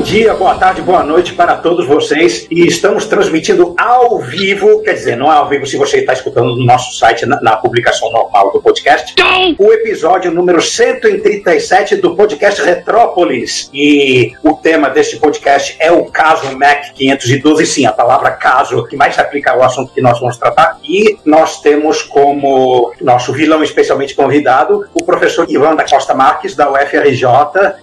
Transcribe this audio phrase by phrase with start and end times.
[0.00, 2.46] Bom dia, boa tarde, boa noite para todos vocês.
[2.50, 6.56] E estamos transmitindo ao vivo, quer dizer, não é ao vivo se você está escutando
[6.56, 9.14] no nosso site, na, na publicação normal do podcast,
[9.58, 13.68] o episódio número 137 do podcast Retrópolis.
[13.74, 17.66] E o tema deste podcast é o caso Mac 512.
[17.66, 20.78] Sim, a palavra caso que mais se aplica ao assunto que nós vamos tratar.
[20.82, 26.72] E nós temos como nosso vilão especialmente convidado o professor Ivan da Costa Marques, da
[26.72, 27.26] UFRJ.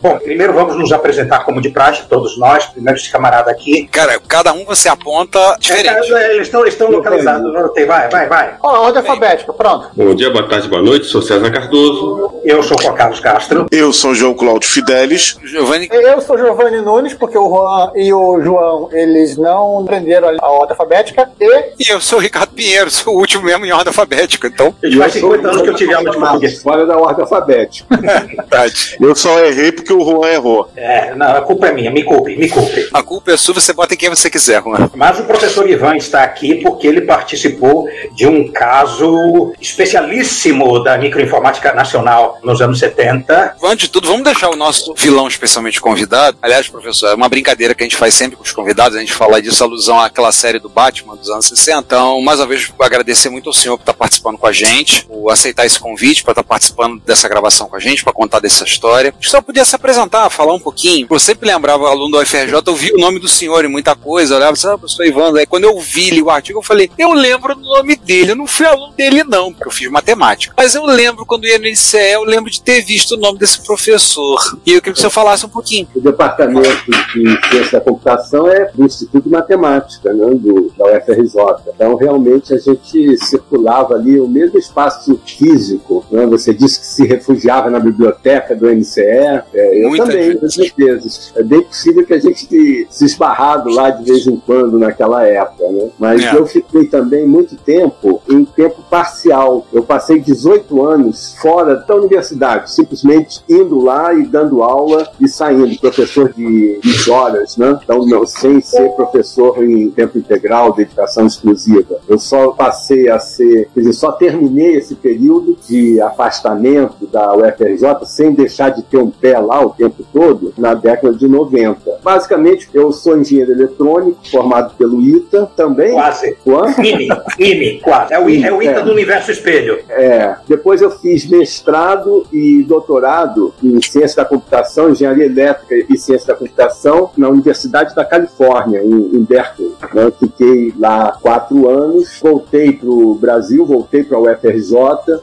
[0.01, 3.87] Bom, primeiro vamos nos apresentar como de praxe, todos nós, primeiro esse camarada aqui.
[3.91, 6.13] Cara, cada um você aponta diferente.
[6.13, 8.55] É, eles estão, estão localizados, não tem, vai, vai, vai.
[8.61, 9.89] Ó, ordem alfabética, pronto.
[9.95, 12.33] Bom dia, boa tarde, boa noite, sou César Cardoso.
[12.43, 13.65] Eu sou Juan Carlos Castro.
[13.71, 15.37] Eu sou João Cláudio Fidelis.
[15.43, 15.89] Giovanni.
[15.91, 20.71] Eu sou Giovanni Nunes, porque o Juan e o João, eles não aprenderam a ordem
[20.71, 21.29] alfabética.
[21.39, 21.47] E
[21.79, 24.73] E eu sou o Ricardo Pinheiro, sou o último mesmo em ordem alfabética, então.
[24.83, 26.61] Gente, faz 50 anos que eu tive aula de português.
[26.61, 27.87] Fora da ordem alfabética.
[28.99, 30.69] Eu só errei porque o Juan errou.
[30.75, 32.89] É, não, a culpa é minha, me culpe, me culpe.
[32.93, 34.89] A culpa é sua, você bota em quem você quiser, Juan.
[34.95, 41.73] Mas o professor Ivan está aqui porque ele participou de um caso especialíssimo da microinformática
[41.73, 43.55] nacional nos anos 70.
[43.63, 46.37] Antes de tudo, vamos deixar o nosso vilão especialmente convidado.
[46.41, 49.13] Aliás, professor, é uma brincadeira que a gente faz sempre com os convidados, a gente
[49.13, 51.79] fala disso, alusão àquela série do Batman dos anos 60.
[51.79, 55.31] Então, mais uma vez, agradecer muito ao senhor por estar participando com a gente, por
[55.31, 59.13] aceitar esse convite, para estar participando dessa gravação com a gente, para contar dessa história.
[59.21, 61.07] Só podia se apresentar, falar um pouquinho.
[61.09, 64.33] Eu sempre lembrava, aluno do UFRJ, eu vi o nome do senhor em muita coisa,
[64.33, 65.37] eu olhava assim, ah, professor Ivan.
[65.37, 68.47] Aí quando eu vi o artigo, eu falei, eu lembro do nome dele, eu não
[68.47, 70.53] fui aluno dele não, porque eu fiz matemática.
[70.57, 73.63] Mas eu lembro, quando ia no ICE, eu lembro de ter visto o nome desse
[73.63, 74.39] professor.
[74.65, 75.87] E eu queria que o senhor falasse um pouquinho.
[75.95, 81.71] O departamento de ciência da computação é do Instituto de Matemática, né, do, da UFRJ.
[81.75, 86.05] Então, realmente, a gente circulava ali o mesmo espaço físico.
[86.11, 86.25] Né?
[86.27, 89.01] Você disse que se refugiava na biblioteca do NCE.
[89.01, 91.33] É, eu Muita também, muitas vezes.
[91.35, 95.23] É bem possível que a gente te- se esbarrado lá de vez em quando naquela
[95.25, 95.67] época.
[95.69, 95.89] Né?
[95.99, 96.35] Mas É.
[96.35, 99.65] eu fiquei também muito tempo em tempo parcial.
[99.71, 105.77] Eu passei 18 anos fora da universidade, simplesmente indo lá e dando aula e saindo,
[105.79, 107.79] professor de, de horas, né?
[107.83, 111.97] Então, não, sem ser professor em tempo integral, dedicação exclusiva.
[112.07, 118.05] Eu só passei a ser, quer dizer, só terminei esse período de afastamento da UFRJ
[118.05, 121.56] sem deixar de ter um pé lá o tempo todo na década de 90.
[122.03, 125.93] Basicamente, eu sou engenheiro eletrônico, formado pelo ITA, também.
[125.93, 126.37] Quase.
[126.45, 126.73] Juan?
[126.79, 127.07] IME,
[127.39, 128.13] IME, quase.
[128.13, 128.83] É o, I- é o ITA É.
[128.83, 129.79] do Universo Espelho.
[129.89, 136.27] É, depois eu fiz mestrado e doutorado em ciência da computação, engenharia elétrica e ciência
[136.27, 139.71] da computação na Universidade da Califórnia, em, em Berkeley.
[139.93, 140.11] né?
[140.19, 144.77] Fiquei lá quatro anos, voltei para o Brasil, voltei para a UFRJ,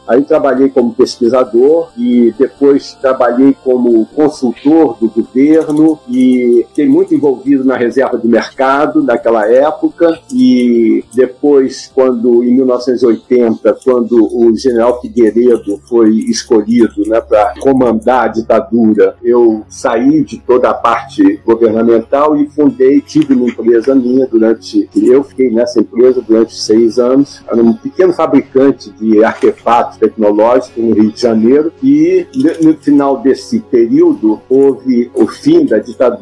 [0.06, 6.23] aí trabalhei como pesquisador e depois trabalhei como consultor do governo e
[6.68, 14.16] fiquei muito envolvido na reserva do mercado naquela época e depois, quando em 1980, quando
[14.16, 20.74] o general Figueiredo foi escolhido né, para comandar a ditadura, eu saí de toda a
[20.74, 24.88] parte governamental e fundei, tive uma empresa minha durante.
[24.94, 30.94] Eu fiquei nessa empresa durante seis anos, era um pequeno fabricante de artefatos tecnológicos no
[30.94, 32.26] Rio de Janeiro, e
[32.62, 36.13] no final desse período houve o fim da ditadura,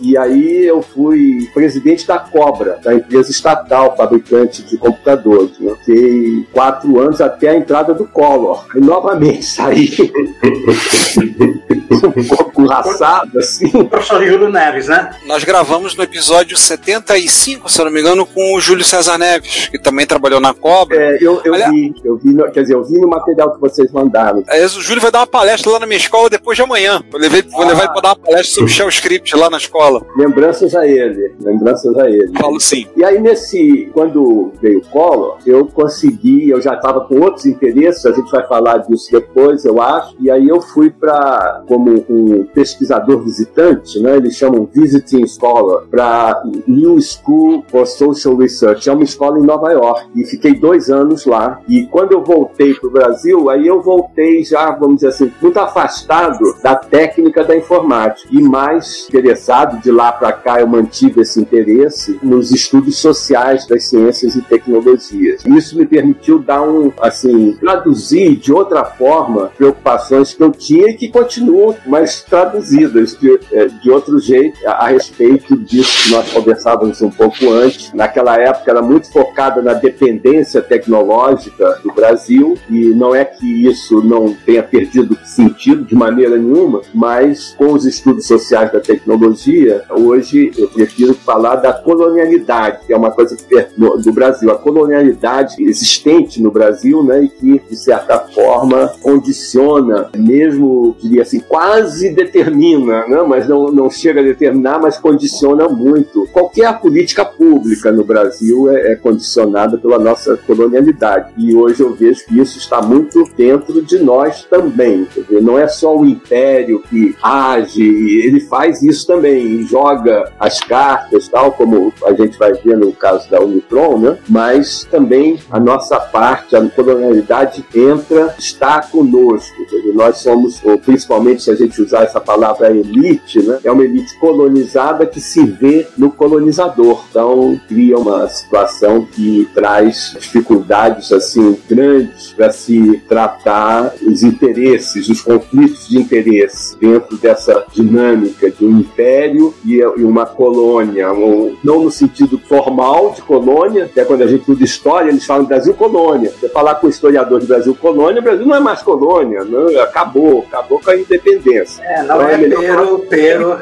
[0.00, 5.58] e aí eu fui presidente da Cobra, da empresa estatal fabricante de computadores.
[5.58, 5.74] Né?
[5.84, 8.66] Fiquei quatro anos até a entrada do Collor.
[8.74, 9.90] E novamente saí.
[12.60, 13.66] um pouco laçado, assim.
[13.74, 15.10] O professor Júlio Neves, né?
[15.26, 19.68] Nós gravamos no episódio 75, se eu não me engano, com o Júlio César Neves,
[19.68, 20.96] que também trabalhou na Cobra.
[20.96, 23.60] É, eu, eu Aliás- vi, eu vi, no- quer dizer, eu vi no material que
[23.60, 24.42] vocês mandaram.
[24.48, 27.02] Aliás, o Júlio vai dar uma palestra lá na minha escola depois de amanhã.
[27.12, 30.02] Eu levei, vou levar ele pra dar uma palestra sobre shell script lá na escola.
[30.16, 32.32] Lembranças a ele, lembranças a ele.
[32.38, 32.86] Falo sim.
[32.96, 38.04] E aí, nesse, quando veio o Collor, eu consegui, eu já estava com outros interesses,
[38.06, 42.41] a gente vai falar disso depois, eu acho, e aí eu fui para, como um
[42.44, 49.04] pesquisador visitante, né, eles chamam Visiting Scholar, para New School for Social Research, é uma
[49.04, 52.92] escola em Nova York, e fiquei dois anos lá, e quando eu voltei para o
[52.92, 58.40] Brasil, aí eu voltei já, vamos dizer assim, muito afastado da técnica da informática, e
[58.42, 64.34] mais interessado, de lá para cá eu mantive esse interesse nos estudos sociais das ciências
[64.34, 65.44] e tecnologias.
[65.44, 70.94] Isso me permitiu dar um, assim, traduzir de outra forma preocupações que eu tinha e
[70.94, 77.02] que continuam, mas traduzidas de, eh, de outro jeito a, respeito disso que nós conversávamos
[77.02, 77.92] um pouco antes.
[77.92, 84.02] Naquela época era muito focada na dependência tecnológica do Brasil e não é que isso
[84.02, 90.52] não tenha perdido sentido de maneira nenhuma, mas com os estudos sociais da tecnologia, hoje
[90.56, 95.62] eu prefiro falar da colonialidade, que é uma coisa que no- do Brasil, a colonialidade
[95.62, 103.06] existente no Brasil, né, e que de certa forma condiciona, mesmo diria assim, quase determina,
[103.06, 106.28] né, mas não, não chega a determinar, mas condiciona muito.
[106.32, 111.32] Qualquer política pública no Brasil é, é condicionada pela nossa colonialidade.
[111.36, 115.06] E hoje eu vejo que isso está muito dentro de nós também.
[115.14, 121.28] Dizer, não é só o império que age, ele faz isso também, joga as cartas,
[121.28, 124.18] tal como a gente vai ver no caso da Unitron, né?
[124.28, 129.54] mas também a nossa parte, a colonialidade entra, está conosco.
[129.64, 133.58] Dizer, nós somos, ou principalmente se a gente usar essa palavra elite, né?
[133.64, 137.02] é uma elite colonizada que se vê no colonizador.
[137.08, 145.22] Então cria uma situação que traz dificuldades assim grandes para se tratar os interesses, os
[145.22, 151.90] conflitos de interesse dentro dessa dinâmica de um império e uma colônia, um- não no
[151.90, 156.30] sentido formal de colônia, que é quando a gente estuda história, eles falam Brasil colônia.
[156.38, 159.80] Você falar com o historiador de Brasil colônia, o Brasil não é mais colônia, não,
[159.80, 161.82] acabou, acabou com a independência.
[161.84, 163.58] É, não Então é melhor pero, pero.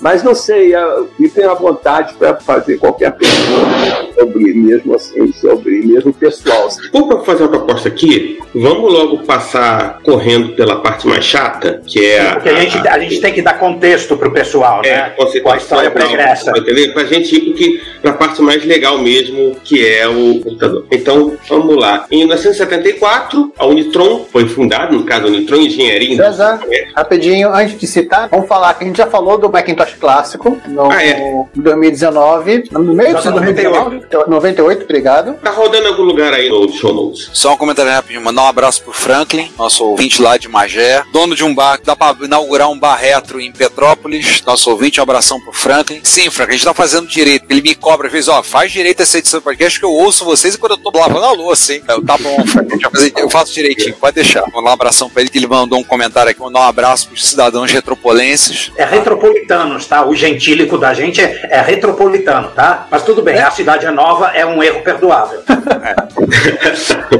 [0.00, 5.82] mas não sei, eu- fiquem à vontade para fazer qualquer pergunta sobre mesmo assim, sobre
[5.86, 6.68] mesmo pessoal.
[6.92, 8.38] Vou fazer uma proposta aqui.
[8.54, 12.32] Vamos logo passar correndo pela parte mais chata, que é a.
[12.34, 15.14] Porque a gente, a gente tem que dar contexto pro pessoal, É, né?
[15.42, 16.50] Com a história pregressa.
[16.56, 16.92] Entendeu?
[16.92, 20.86] Pra gente ir porque, pra parte mais legal mesmo, que é o computador.
[20.90, 22.06] Então, vamos lá.
[22.10, 26.60] Em 1974, a Unitron foi fundada, no caso, a Unitron Engenharia César,
[26.96, 30.90] rapidinho, antes de citar, vamos falar que a gente já falou do Macintosh clássico no
[30.90, 31.18] Ah, é.
[31.56, 35.34] em 2019, no meio de tá 2019, 98, obrigado.
[35.34, 37.30] Tá rodando em algum lugar aí no show notes.
[37.32, 41.34] Só um comentário rapidinho, mandar um abraço pro Franklin, nosso ouvinte lá de Magé, dono
[41.34, 45.40] de um bar, dá pra inaugurar um bar retro em Petrópolis, nosso ouvinte, um abração
[45.40, 46.00] pro Franklin.
[46.02, 49.02] Sim, Franklin, a gente tá fazendo direito, ele me cobra às vezes, ó, faz direito
[49.02, 51.74] essa edição do podcast que eu ouço vocês e quando eu tô lavando a louça,
[51.74, 51.82] hein?
[51.88, 52.78] Eu, tá bom, Franklin,
[53.16, 54.42] eu faço direitinho, pode deixar.
[54.52, 57.08] Vou dar um abração pra ele, que ele mandou um comentário aqui, mandar um abraço
[57.08, 58.72] pros cidadãos retropolenses.
[58.76, 60.04] É retropolitanos, tá?
[60.04, 62.86] O gentílico da gente é, é retropolitano, tá?
[62.90, 65.42] Mas tudo bem, a cidade é nova, é um erro perdoável.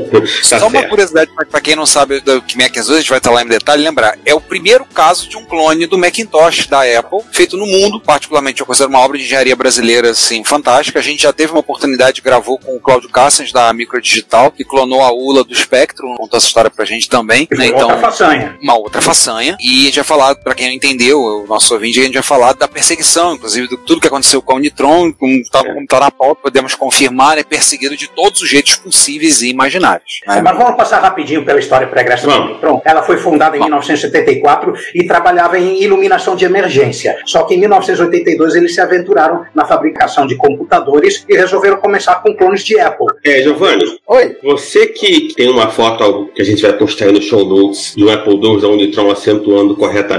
[0.09, 0.89] Tá Só uma certo.
[0.89, 3.83] curiosidade pra quem não sabe do que Macintosh, a gente vai estar lá em detalhe,
[3.83, 8.01] lembrar, é o primeiro caso de um clone do Macintosh da Apple, feito no mundo,
[8.01, 10.99] particularmente eu considero uma obra de engenharia brasileira, assim, fantástica.
[10.99, 15.03] A gente já teve uma oportunidade, gravou com o Cláudio Cassens, da Microdigital, que clonou
[15.03, 17.83] a ULA do Spectrum, contou essa história pra gente também, né, então...
[17.83, 18.59] outra façanha.
[18.63, 19.57] Uma outra façanha.
[19.61, 22.23] E a gente vai falar, pra quem não entendeu, o nosso ouvinte, a gente vai
[22.23, 26.01] falar da perseguição, inclusive, de tudo que aconteceu com a Unitron, como tá, como tá
[26.01, 30.21] na pauta, podemos confirmar, é perseguido de todos os jeitos possíveis e imaginários.
[30.27, 30.41] né?
[30.43, 32.51] Mas vamos passar rapidinho pela história pregressa da Vamos.
[32.53, 32.83] Unitron.
[32.85, 37.17] Ela foi fundada em 1974 e trabalhava em iluminação de emergência.
[37.25, 42.35] Só que em 1982 eles se aventuraram na fabricação de computadores e resolveram começar com
[42.35, 43.07] clones de Apple.
[43.25, 47.23] É, Giovanni, Oi, você que tem uma foto que a gente vai postar aí no
[47.23, 50.18] show notes um Apple II da Unitron acentuando corretamente,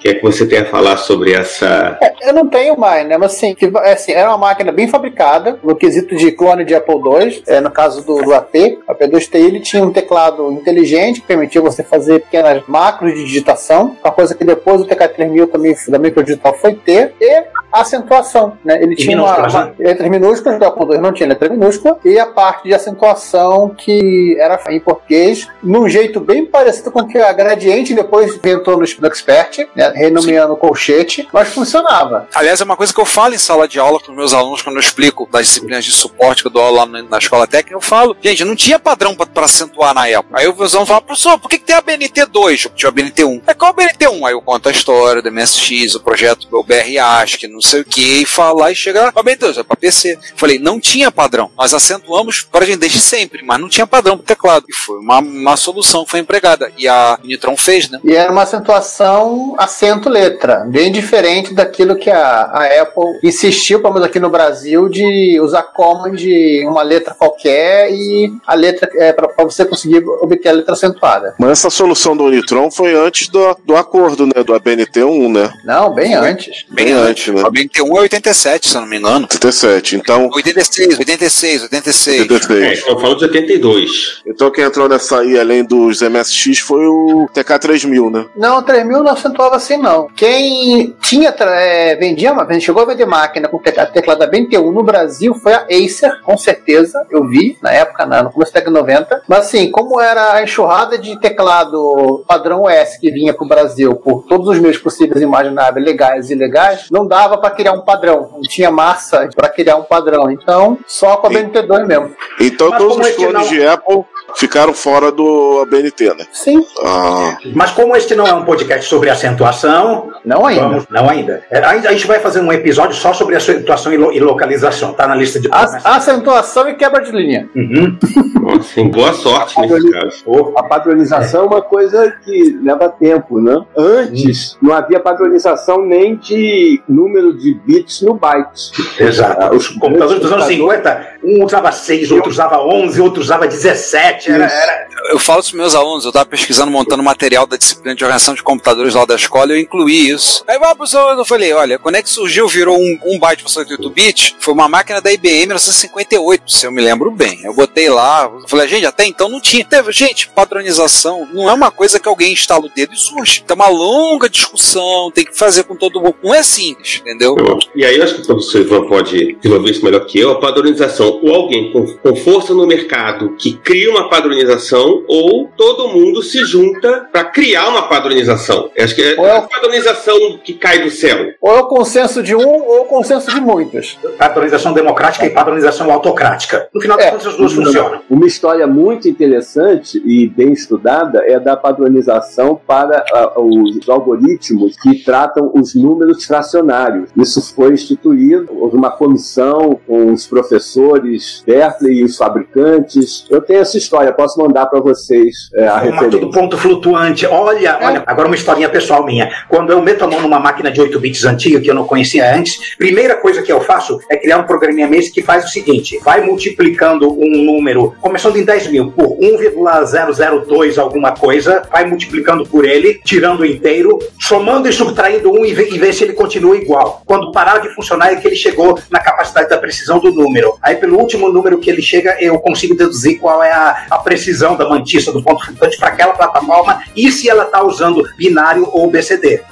[0.00, 1.98] que é que você tem a falar sobre essa.
[2.02, 3.16] É, eu não tenho mais, né?
[3.16, 6.74] Mas assim, que, é, assim, era uma máquina bem fabricada, no quesito de clone de
[6.74, 8.54] Apple II, é, no caso do, do AP.
[8.88, 13.96] O AP2T ele tinha um teclado inteligente que permitia você fazer pequenas macros de digitação,
[14.02, 17.14] uma coisa que depois o TK3000 também da Microdigital foi ter.
[17.20, 18.82] E acentuação, né?
[18.82, 19.72] Ele E tinha uma, uma né?
[19.78, 24.36] letras minúsculas, o Apple II não tinha letra minúscula, e a parte de acentuação que
[24.38, 28.84] era em português, num jeito bem parecido com o que a Gradiente depois inventou no
[28.84, 29.92] Expert, né?
[29.94, 32.28] renomeando colchete, mas funcionava.
[32.34, 34.76] Aliás, é uma coisa que eu falo em sala de aula com meus alunos quando
[34.76, 37.76] eu explico das disciplinas de suporte que eu dou aula lá na, na escola técnica.
[37.76, 40.38] Eu falo, gente, não tinha padrão pra acentuar na época.
[40.38, 42.64] Aí o meus falam, professor, por que, que tem a BNT2?
[42.64, 43.42] Eu tinha a BNT1.
[43.46, 44.26] É qual a BNT1?
[44.26, 47.84] Aí eu conto a história do MSX, o projeto do BR ASCII, não sei o
[47.84, 50.18] que, e falar e chega lá, a BNT2 é pra PC.
[50.36, 51.50] Falei, não tinha padrão.
[51.56, 54.64] Nós acentuamos para a gente desde sempre, mas não tinha padrão pro teclado.
[54.68, 56.70] E foi uma, uma solução que foi empregada.
[56.76, 58.00] E a Nitron fez, né?
[58.04, 64.08] E era uma acentuação acento-letra, bem diferente daquilo que a, a Apple insistiu, pelo menos
[64.08, 69.44] aqui no Brasil, de usar command de uma letra qualquer e a letra é para
[69.44, 71.34] você conseguir obter a letra acentuada.
[71.38, 74.42] Mas essa solução do Unitron foi antes do, do acordo, né?
[74.44, 75.52] Do ABNT1, né?
[75.64, 76.64] Não, bem antes.
[76.70, 77.42] Bem antes, né?
[77.50, 79.26] A BNT1 é 87, se eu não me engano.
[79.28, 79.96] 77.
[79.96, 82.20] Então, 86, 86, 86.
[82.22, 82.62] 86.
[82.62, 84.22] É, estão falando de 82.
[84.24, 88.26] Então quem entrou nessa aí, além dos MSX, foi o TK3000, né?
[88.36, 90.06] Não, 3000 não acentuava assim, não.
[90.16, 95.34] Quem tinha, é, vendia, uma- chegou a vender máquina com teclado da BNT1 no Brasil
[95.34, 97.04] foi a Acer, com certeza.
[97.10, 99.22] Eu vi na época, na- no começo da década de 90.
[99.26, 104.22] Mas assim, como era a enxurrada de teclado padrão US que vinha pro Brasil por
[104.28, 108.30] todos os meios possíveis e imagináveis, legais e ilegais, não dava para criar um padrão.
[108.34, 110.30] Não tinha massa para criar um padrão.
[110.30, 112.14] Então, só com a BNT2 mesmo.
[112.40, 114.04] Então Mas todos os é clones não- de Apple
[114.36, 116.24] ficaram fora do ABNT, né?
[116.32, 120.62] Sim, Ah, Mas como este não é um podcast sobre acentuação, não ainda.
[120.68, 121.42] vamos, não ainda.
[121.50, 124.92] É, A, a gente vai fazer um episódio só sobre acentuação e, lo- e localização.
[124.92, 125.48] Tá na lista de.
[125.50, 127.48] A- Acentuação e quebra de linha.
[127.54, 127.96] Uhum.
[128.40, 130.24] Nossa, boa sorte nesse caso.
[130.56, 133.60] A padronização é uma coisa que leva tempo, né?
[133.76, 138.72] Antes não havia padronização nem de número de bits no byte.
[138.98, 139.54] exato.
[139.56, 144.19] Os computadores dos anos computadores- 50, um usava 6, outro usava 11, outro usava 17.
[144.26, 147.94] Era, era- Eu falo isso para meus alunos, eu estava pesquisando, montando material da disciplina
[147.94, 150.44] de organização de computadores lá da escola, eu incluí isso.
[150.46, 153.62] Aí, ah, professor, eu falei, olha, quando é que surgiu, virou um, um byte para
[153.70, 154.34] 8 bits?
[154.38, 157.40] Foi uma máquina da IBM em 1958, se eu me lembro bem.
[157.44, 159.64] Eu botei lá, eu falei, gente, até então não tinha.
[159.64, 163.42] Teve, gente, padronização não é uma coisa que alguém instala o dedo e surge.
[163.42, 166.16] Tem uma longa discussão, tem que fazer com todo mundo.
[166.22, 167.36] Não é simples, entendeu?
[167.74, 170.40] E aí eu acho que o professor Ivan pode desenvolver isso melhor que eu, a
[170.40, 171.20] padronização.
[171.22, 176.44] Ou alguém com, com força no mercado que cria uma padronização, ou todo mundo se
[176.44, 178.70] junta para criar uma padronização.
[178.76, 181.32] Eu acho que é Ou é- a padronização que cai do céu.
[181.40, 183.98] Ou é o consenso de um ou o consenso de muitos.
[184.18, 186.68] padronização democrática e padronização autocrática.
[186.74, 187.10] No final das É.
[187.10, 188.00] contas, as duas funcionam.
[188.10, 195.02] Uma história muito interessante e bem estudada é da padronização para ah, os algoritmos que
[195.04, 197.10] tratam os números fracionários.
[197.16, 203.26] Isso foi instituído, houve uma comissão com os professores Berkeley e os fabricantes.
[203.30, 206.20] Eu tenho essa história, posso mandar para vocês é, a Formato referência.
[206.20, 207.26] do ponto flutuante.
[207.26, 209.30] Olha, olha, agora uma historinha pessoal minha.
[209.48, 212.34] Quando eu meto a mão numa máquina de 8 bits antiga, que eu não conhecia
[212.34, 215.98] antes, primeira coisa que eu faço é criar um programinha mesmo que faz o seguinte:
[216.02, 222.64] vai multiplicando um número, começando em 10 mil, por 1,002 alguma coisa, vai multiplicando por
[222.64, 226.56] ele, tirando o inteiro, somando e subtraindo um e ver, e ver se ele continua
[226.56, 227.02] igual.
[227.04, 230.54] Quando parar de funcionar é que ele chegou na capacidade da precisão do número.
[230.62, 234.56] Aí, pelo último número que ele chega, eu consigo deduzir qual é a, a precisão
[234.56, 238.88] da mantissa do ponto flutuante para aquela plataforma e se ela está usando binário ou
[238.90, 239.42] BCD.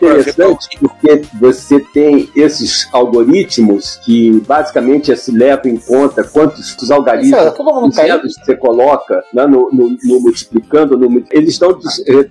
[0.00, 6.92] interessante porque você tem esses algoritmos que basicamente se levam em conta quantos os Isso
[6.92, 8.04] é, algoritmos todo mundo tem.
[8.06, 11.78] zeros que você coloca né, no, no- no multiplicando, no- eles dão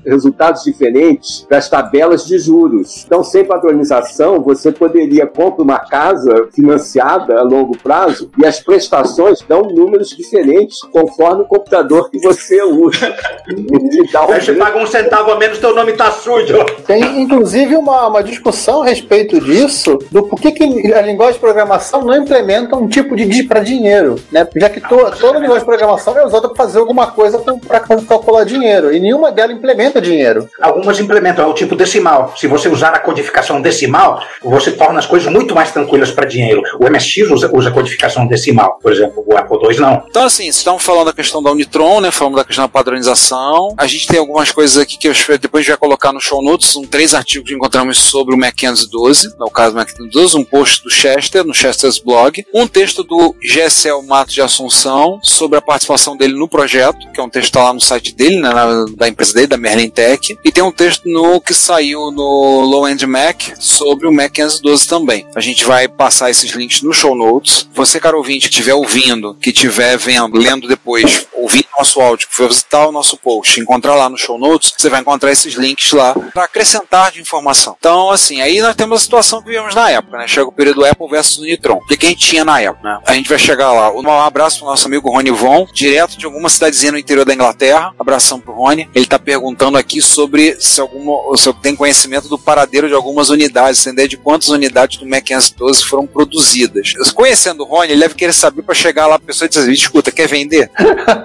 [0.06, 3.04] resultados diferentes para as tabelas de juros.
[3.06, 9.40] Então, sem padronização, você poderia comprar uma casa financiada a longo prazo e as prestações
[9.48, 13.16] dão números diferentes conforme o computador que você usa.
[13.50, 16.64] Um Aí você paga um centavo a menos, teu nome tá sujo.
[16.86, 22.04] Tem inclusive uma, uma discussão a respeito disso, do porquê que a linguagem de programação
[22.04, 24.48] não implementa um tipo de para dinheiro, né?
[24.56, 28.44] Já que to, toda linguagem de programação é usada para fazer alguma coisa para calcular
[28.44, 30.50] dinheiro, e nenhuma delas implementa dinheiro.
[30.60, 32.34] Algumas implementam, é o tipo decimal.
[32.36, 36.62] Se você usar a codificação decimal, você torna as coisas muito mais tranquilas para dinheiro.
[36.80, 38.80] O MSX usa, usa codificação decimal.
[38.82, 39.24] por exemplo.
[39.26, 40.04] O Apple II não.
[40.10, 42.12] Então, assim, estamos falando da questão da Unitron, né?
[42.12, 43.74] Falamos da questão da padronização.
[43.78, 46.20] A gente tem algumas coisas aqui que eu espero- depois a gente vai colocar no
[46.20, 46.70] show notes.
[46.70, 50.44] São três artigos que encontramos sobre o Mac 512, no caso do Mac 512, um
[50.44, 55.62] post do Chester, no Chester's blog, um texto do GSL Mato de Assunção sobre a
[55.62, 58.50] participação dele no projeto, que é um texto que tá lá no site dele, né,
[58.54, 62.62] na- da empresa dele, da Merlin Tech, e tem um texto no que saiu no
[62.62, 65.26] Low End Mac sobre o Mac 512 também.
[65.36, 67.68] A gente vai passar esses links no show notes.
[67.74, 72.44] Você, caro ouvinte, que estiver ouvindo, que estiver vendo, lendo depois, ouvindo nosso áudio, que
[72.44, 76.16] visitar o nosso post, encontrar lá no show notes, você vai encontrar esses links lá
[76.34, 77.76] para acrescentar de informação.
[77.78, 80.28] Então, assim, aí nós temos a situação que vivemos na época, né?
[80.28, 81.78] Chega o período Apple versus Nitron.
[81.78, 83.00] O que, a gente tinha na época, né?
[83.06, 83.92] A gente vai chegar lá.
[83.92, 87.94] Um abraço pro nosso amigo Rony Von, direto de alguma cidadezinha no interior da Inglaterra.
[88.00, 88.90] Abração pro Rony.
[88.96, 93.80] Ele tá perguntando aqui sobre se alguma, se tem conhecimento do paradeiro de algumas unidades,
[93.80, 96.94] sem ideia de quantas unidades do Mac 512 foram produzidas.
[97.14, 100.12] Conhecendo o Rony, ele deve querer saber para chegar lá a pessoa e dizer, escuta,
[100.12, 100.72] quer vender?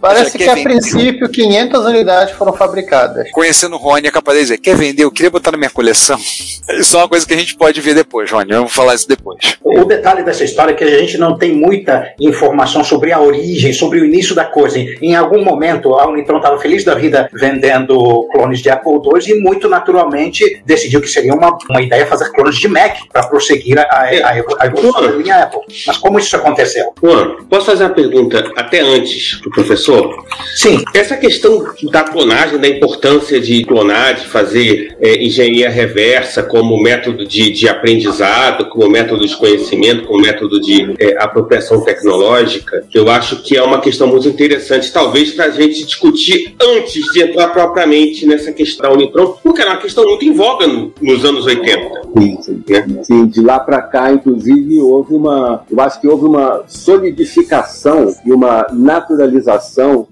[0.00, 0.64] Parece que a vender.
[0.68, 3.30] princípio 500 unidades foram fabricadas.
[3.32, 5.04] Conhecendo o Rony, é capaz de dizer, quer vender?
[5.04, 6.18] Eu queria botar na minha coleção.
[6.78, 8.52] Isso é uma coisa que a gente pode ver depois, Rony.
[8.52, 9.58] Vamos falar isso depois.
[9.62, 13.72] O detalhe dessa história é que a gente não tem muita informação sobre a origem,
[13.72, 14.78] sobre o início da coisa.
[14.78, 19.40] Em algum momento, a Unitron estava feliz da vida vendendo clones de Apple II e,
[19.40, 23.82] muito naturalmente, decidiu que seria uma, uma ideia fazer clones de Mac para prosseguir a,
[23.82, 25.60] a, a evo- a evolução da linha Apple.
[25.86, 26.92] Mas como isso aconteceu?
[27.02, 30.24] Juan, posso fazer uma pergunta até antes pro professor?
[30.56, 30.82] Sim.
[30.94, 37.26] Essa questão da clonagem, da importância de clonar, de fazer é, engenharia reversa como método
[37.26, 43.42] de, de aprendizado, como método de conhecimento, como método de é, apropriação tecnológica, eu acho
[43.42, 48.26] que é uma questão muito interessante, talvez para a gente discutir antes de entrar propriamente
[48.26, 52.02] nessa questão Unitron, porque era uma questão muito em voga no- nos anos 80.
[52.16, 52.64] Sim, sim.
[52.68, 52.86] né?
[53.02, 55.64] Sim, de lá para cá, inclusive, houve uma.
[55.70, 59.43] Eu acho que houve uma solidificação e uma naturalização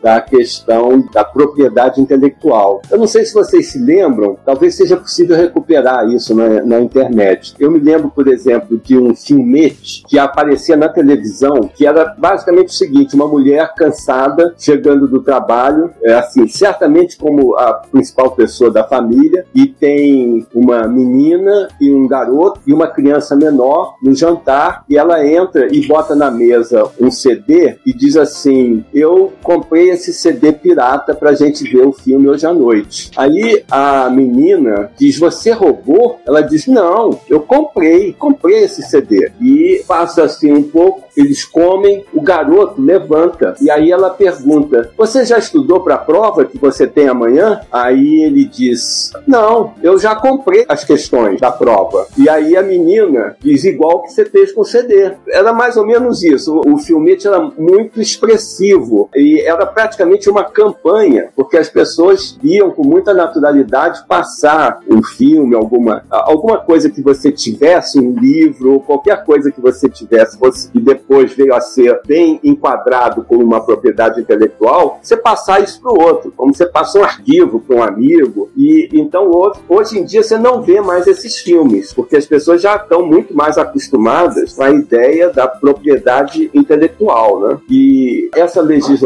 [0.03, 2.83] da questão da propriedade intelectual.
[2.91, 7.55] Eu não sei se vocês se lembram, talvez seja possível recuperar isso na, na internet.
[7.59, 12.69] Eu me lembro, por exemplo, de um filmete que aparecia na televisão, que era basicamente
[12.69, 18.71] o seguinte: uma mulher cansada, chegando do trabalho, é assim, certamente como a principal pessoa
[18.71, 24.85] da família, e tem uma menina e um garoto e uma criança menor no jantar,
[24.89, 30.13] e ela entra e bota na mesa um CD e diz assim: Eu comprei esse
[30.13, 33.11] CD pirata pra gente ver o filme hoje à noite.
[33.17, 36.21] Aí a menina diz: Você roubou?
[36.27, 39.31] Ela diz: Não, eu comprei, comprei esse CD.
[39.41, 45.25] E passa assim um pouco, eles comem, o garoto levanta e aí ela pergunta: Você
[45.25, 47.61] já estudou para a prova que você tem amanhã?
[47.71, 52.07] Aí ele diz: Não, eu já comprei as questões da prova.
[52.17, 55.13] E aí a menina diz: Igual que você fez com o CD.
[55.29, 56.61] Era mais ou menos isso.
[56.67, 62.85] O, filmete era muito expressivo e era praticamente uma campanha, porque as pessoas iam com
[62.85, 69.51] muita naturalidade passar um filme, alguma, alguma coisa que você tivesse, um livro, qualquer coisa
[69.51, 74.99] que você tivesse, fosse, e depois veio a ser bem enquadrado como uma propriedade intelectual,
[75.03, 78.51] você passar isso para o outro, como você passa um arquivo para um amigo.
[78.57, 82.61] E então hoje, hoje em dia você não vê mais esses filmes, porque as pessoas
[82.61, 87.59] já estão muito mais acostumadas com a ideia da propriedade intelectual, né?
[87.69, 89.02] E essa legislação,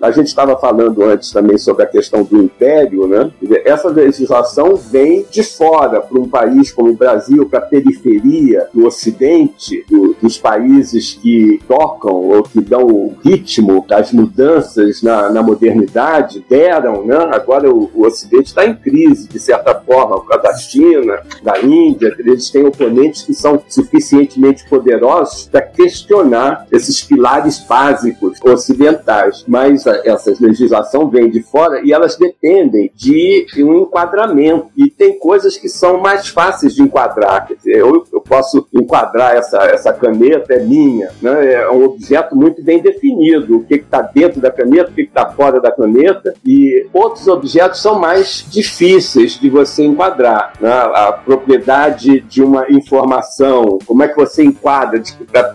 [0.00, 3.30] a gente estava falando antes também sobre a questão do império, né?
[3.64, 8.86] Essa legislação vem de fora para um país como o Brasil, para a periferia do
[8.86, 15.42] Ocidente, do- dos países que tocam ou que dão o ritmo das mudanças na, na
[15.42, 17.16] modernidade, deram, né?
[17.32, 21.60] Agora o, o Ocidente está em crise, de certa forma, por causa da China, da
[21.60, 29.11] Índia, eles têm oponentes que são suficientemente poderosos para questionar esses pilares básicos ocidentais.
[29.46, 34.66] Mas a- essa legislação vem de fora e elas dependem de um enquadramento.
[34.76, 37.46] E tem coisas que são mais fáceis de enquadrar.
[37.46, 41.10] Quer dizer, eu, eu posso enquadrar essa, essa caneta, é minha.
[41.20, 41.52] Né?
[41.54, 43.56] É um objeto muito bem definido.
[43.58, 46.34] O que está dentro da caneta, o que está fora da caneta.
[46.44, 50.52] E outros objetos são mais difíceis de você enquadrar.
[50.60, 50.70] né?
[50.70, 55.02] A propriedade de uma informação, como é que você enquadra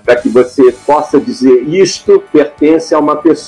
[0.03, 3.46] para que você possa dizer isto pertence a uma pessoa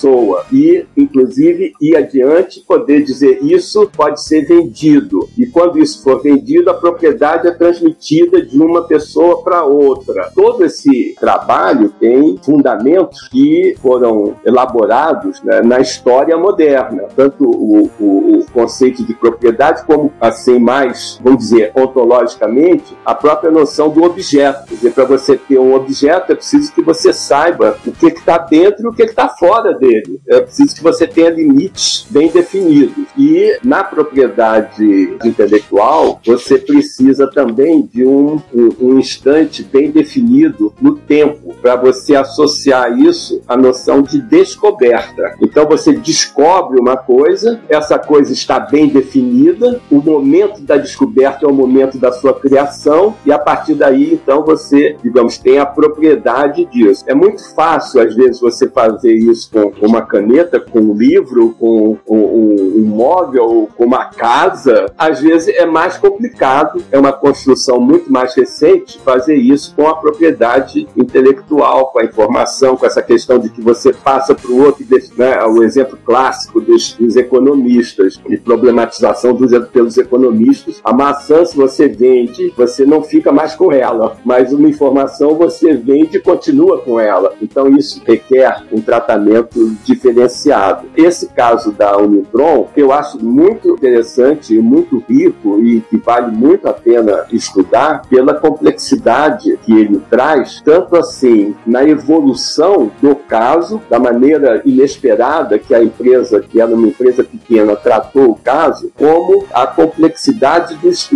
[0.52, 5.28] e, inclusive, ir adiante, poder dizer isso pode ser vendido.
[5.38, 10.32] E quando isso isso for vendido, a propriedade é transmitida de uma pessoa para outra.
[10.34, 18.40] Todo esse trabalho tem fundamentos que foram elaborados né, na história moderna, tanto o, o,
[18.40, 24.68] o, conceito de propriedade como, assim, mais, vamos dizer, ontologicamente, a própria noção do objeto.
[24.68, 28.38] Quer dizer, para você ter um objeto, é preciso que você saiba o que está
[28.38, 29.89] dentro e o que está fora dele.
[30.28, 33.06] É preciso que você tenha limites bem definidos.
[33.18, 40.96] E na propriedade intelectual, você precisa também de um, um, um instante bem definido no
[40.96, 45.36] tempo, para você associar isso à noção de descoberta.
[45.42, 51.48] Então você descobre uma coisa, essa coisa está bem definida, o momento da descoberta é
[51.48, 56.66] o momento da sua criação, e a partir daí, então, você, digamos, tem a propriedade
[56.66, 57.04] disso.
[57.08, 61.98] É muito fácil, às vezes, você fazer isso com uma caneta, com um livro, com
[62.08, 64.92] um, um móvel, com uma casa.
[64.98, 69.96] Às vezes é mais complicado, é uma construção muito mais recente fazer isso com a
[69.96, 74.86] propriedade intelectual, com a informação, com essa questão de que você passa para o outro,
[75.18, 80.82] né, o exemplo clássico dos, dos economistas, de problematização dos, pelos economistas.
[80.84, 85.74] A maçã, se você vende, você não fica mais com ela, mas uma informação você
[85.74, 87.34] vende e continua com ela.
[87.42, 90.88] Então isso requer um tratamento diferenciado.
[90.96, 96.68] Esse caso da Unitron, eu acho muito interessante e muito rico e que vale muito
[96.68, 104.00] a pena estudar pela complexidade que ele traz, tanto assim na evolução do caso, da
[104.00, 109.68] maneira inesperada que a empresa, que era uma empresa pequena, tratou o caso, como a
[109.68, 111.10] complexidade dos,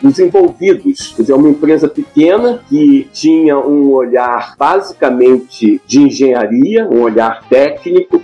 [0.00, 1.12] dos envolvidos.
[1.14, 7.71] Quer dizer, uma empresa pequena que tinha um olhar basicamente de engenharia, um olhar técnico,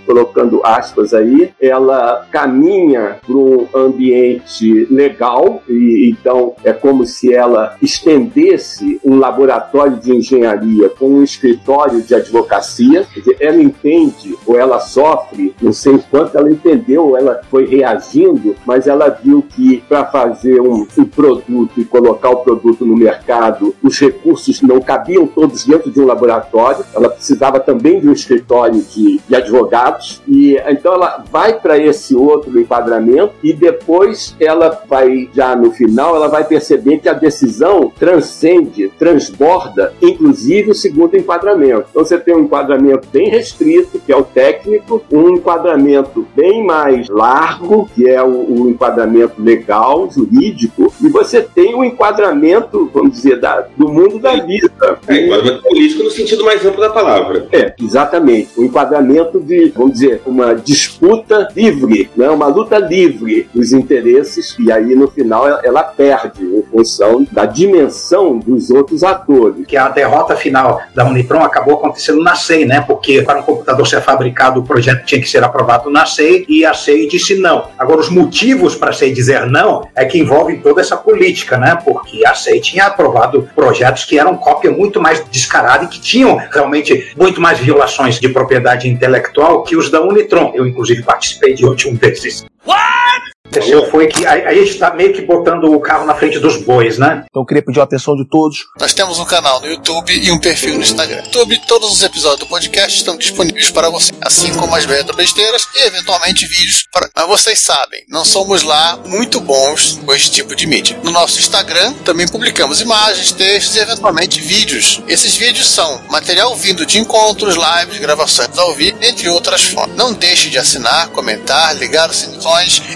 [0.05, 7.75] colocando aspas aí, ela caminha para um ambiente legal e então é como se ela
[7.81, 13.05] estendesse um laboratório de engenharia com um escritório de advocacia.
[13.13, 18.87] Dizer, ela entende ou ela sofre, não sei quanto ela entendeu ela foi reagindo, mas
[18.87, 23.99] ela viu que para fazer um, um produto e colocar o produto no mercado, os
[23.99, 29.19] recursos não cabiam todos dentro de um laboratório, ela precisava também de um escritório de,
[29.27, 35.55] de advogados, e então ela vai para esse outro enquadramento e depois ela vai, já
[35.55, 41.85] no final, ela vai perceber que a decisão transcende, transborda, inclusive o segundo enquadramento.
[41.89, 47.07] Então você tem um enquadramento bem restrito, que é o técnico, um enquadramento bem mais
[47.09, 53.11] largo, que é o, o enquadramento legal, jurídico, e você tem o um enquadramento, vamos
[53.11, 54.71] dizer, da, do mundo da vida.
[55.07, 57.47] É, enquadramento político no sentido mais amplo da palavra.
[57.51, 58.49] É, exatamente.
[58.57, 62.29] O enquadramento de, vamos dizer, uma disputa livre, né?
[62.29, 68.37] uma luta livre dos interesses, e aí no final ela perde em função da dimensão
[68.37, 69.65] dos outros atores.
[69.67, 72.81] Que a derrota final da Unipron acabou acontecendo na SEI, né?
[72.81, 76.65] Porque para um computador ser fabricado, o projeto tinha que ser aprovado na SEI e
[76.65, 77.65] a SEI disse não.
[77.77, 81.77] Agora, os motivos para a SEI dizer não é que envolvem toda essa política, né?
[81.83, 86.37] Porque a SEI tinha aprovado projetos que eram cópia muito mais descarada e que tinham
[86.51, 89.18] realmente muito mais violações de propriedade intelectual
[89.63, 90.51] que os da Unitron.
[90.55, 92.45] Eu, inclusive, participei de um desses.
[92.65, 93.28] What?
[93.49, 96.57] Aconteceu foi que a, a gente está meio que botando o carro na frente dos
[96.57, 97.23] bois, né?
[97.29, 98.65] Então eu queria pedir a atenção de todos.
[98.79, 101.17] Nós temos um canal no YouTube e um perfil no Instagram.
[101.17, 105.67] No YouTube, todos os episódios do podcast estão disponíveis para você, assim como as besteiras
[105.75, 106.85] e eventualmente vídeos.
[106.91, 107.09] Para...
[107.15, 110.97] Mas vocês sabem, não somos lá muito bons com esse tipo de mídia.
[111.03, 115.01] No nosso Instagram também publicamos imagens, textos e eventualmente vídeos.
[115.07, 119.95] Esses vídeos são material vindo de encontros, lives, gravações ao vivo, entre outras formas.
[119.95, 122.39] Não deixe de assinar, comentar, ligar os sininhos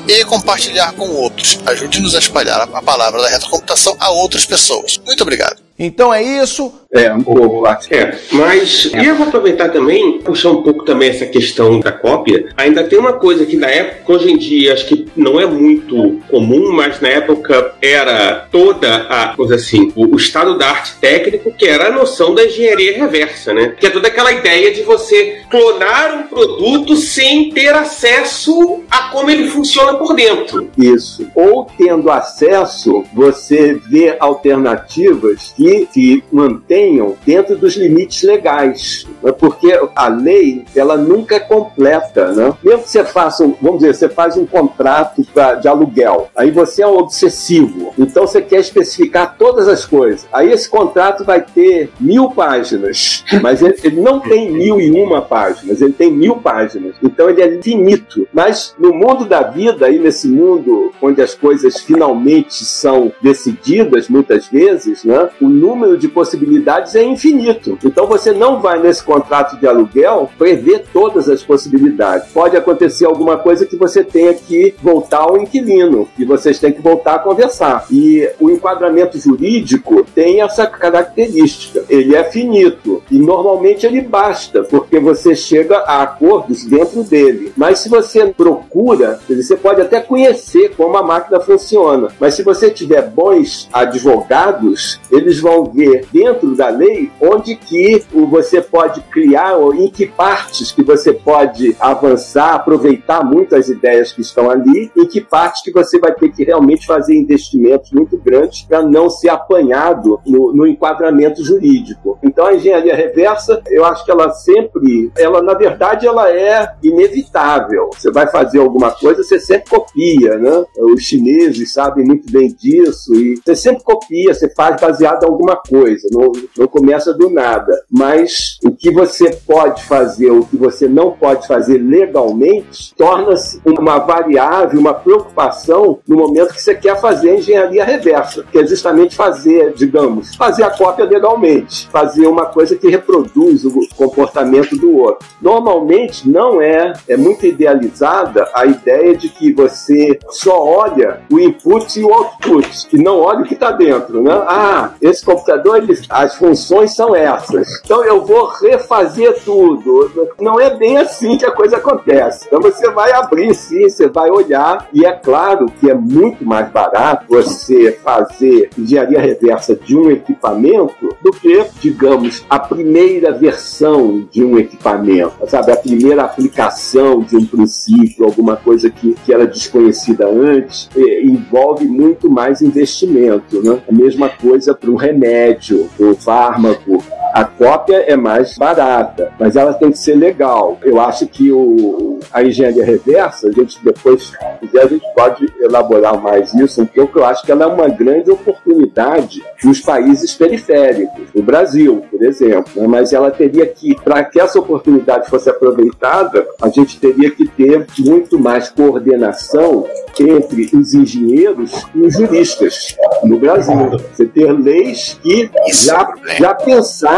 [0.07, 1.57] e compartilhar compartilhar com outros.
[1.65, 4.99] Ajude-nos a espalhar a palavra da retrocomputação a outras pessoas.
[5.05, 5.61] Muito obrigado.
[5.79, 6.71] Então é isso.
[6.93, 7.67] É, um pouco.
[7.89, 9.01] É, mas é.
[9.01, 12.49] e eu vou aproveitar também, puxar um pouco também essa questão da cópia.
[12.55, 16.19] Ainda tem uma coisa que na época, hoje em dia, acho que não é muito
[16.29, 21.51] comum, mas na época era toda a coisa assim, o, o estado da arte técnico,
[21.51, 23.73] que era a noção da engenharia reversa, né?
[23.79, 29.31] Que é toda aquela ideia de você clonar um produto sem ter acesso a como
[29.31, 30.69] ele funciona por dentro.
[30.77, 31.27] Isso.
[31.33, 36.82] Ou tendo acesso, você vê alternativas que se mantêm
[37.25, 39.31] dentro dos limites legais, né?
[39.31, 42.53] porque a lei ela nunca é completa, né?
[42.63, 46.51] Mesmo que você faça, um, vamos dizer, você faz um contrato pra, de aluguel, aí
[46.51, 50.27] você é um obsessivo, então você quer especificar todas as coisas.
[50.31, 55.21] Aí esse contrato vai ter mil páginas, mas ele, ele não tem mil e uma
[55.21, 56.95] páginas, ele tem mil páginas.
[57.01, 58.27] Então ele é finito.
[58.33, 64.47] Mas no mundo da vida, aí nesse mundo onde as coisas finalmente são decididas, muitas
[64.47, 67.77] vezes, né, o número de possibilidades é infinito.
[67.83, 72.31] Então você não vai nesse contrato de aluguel prever todas as possibilidades.
[72.31, 76.81] Pode acontecer alguma coisa que você tenha que voltar ao inquilino, e vocês têm que
[76.81, 77.85] voltar a conversar.
[77.91, 81.83] E o enquadramento jurídico tem essa característica.
[81.89, 87.53] Ele é finito e normalmente ele basta, porque você chega a acordos dentro dele.
[87.55, 92.69] Mas se você procura, você pode até conhecer como a máquina funciona, mas se você
[92.69, 99.73] tiver bons advogados, eles vão ver dentro da lei onde que você pode criar ou
[99.73, 105.05] em que partes que você pode avançar, aproveitar muito as ideias que estão ali, em
[105.05, 109.29] que partes que você vai ter que realmente fazer investimentos muito grandes para não ser
[109.29, 112.17] apanhado no, no enquadramento jurídico.
[112.23, 117.89] Então a engenharia reversa, eu acho que ela sempre, ela na verdade ela é inevitável.
[117.93, 120.63] Você vai fazer alguma coisa, você sempre copia, né?
[120.77, 125.55] Os chineses sabem muito bem disso e você sempre copia, você faz baseado em alguma
[125.55, 127.73] coisa, não, não começa do nada.
[127.91, 133.99] Mas o que você pode fazer, o que você não pode fazer legalmente, torna-se uma
[133.99, 139.73] variável, uma preocupação no momento que você quer fazer engenharia reversa, que é justamente fazer,
[139.73, 145.27] digamos, fazer a cópia legalmente, fazer uma coisa que reproduz o comportamento do outro.
[145.41, 151.99] Normalmente não é, é muito idealizada a ideia de que você só olha o input
[151.99, 154.31] e o output, e não olha o que está dentro, né?
[154.47, 157.81] Ah, esse computador, ele, as funções são essas.
[157.83, 160.31] Então eu vou refazer tudo.
[160.39, 162.45] Não é bem assim que a coisa acontece.
[162.47, 166.69] Então você vai abrir sim, você vai olhar, e é claro que é muito mais
[166.69, 174.43] barato você fazer engenharia reversa de um equipamento do que, digamos, a primeira versão de
[174.43, 175.71] um equipamento, sabe?
[175.71, 182.29] A primeira aplicação de um princípio, alguma coisa que, que era desconhecida antes, envolve muito
[182.29, 183.81] mais investimento, né?
[183.87, 187.03] A mesma coisa para um remédio, um fármaco.
[187.33, 190.77] A cópia é mais barata, mas ela tem que ser legal.
[190.83, 195.51] Eu acho que o, a engenharia reversa, a gente depois, se quiser, a gente pode
[195.59, 201.23] elaborar mais isso, porque eu acho que ela é uma grande oportunidade nos países periféricos,
[201.33, 202.71] no Brasil, por exemplo.
[202.75, 202.87] Né?
[202.87, 207.87] Mas ela teria que, para que essa oportunidade fosse aproveitada, a gente teria que ter
[207.97, 209.87] muito mais coordenação
[210.19, 213.89] entre os engenheiros e os juristas no Brasil.
[214.11, 216.53] Você ter leis que já, já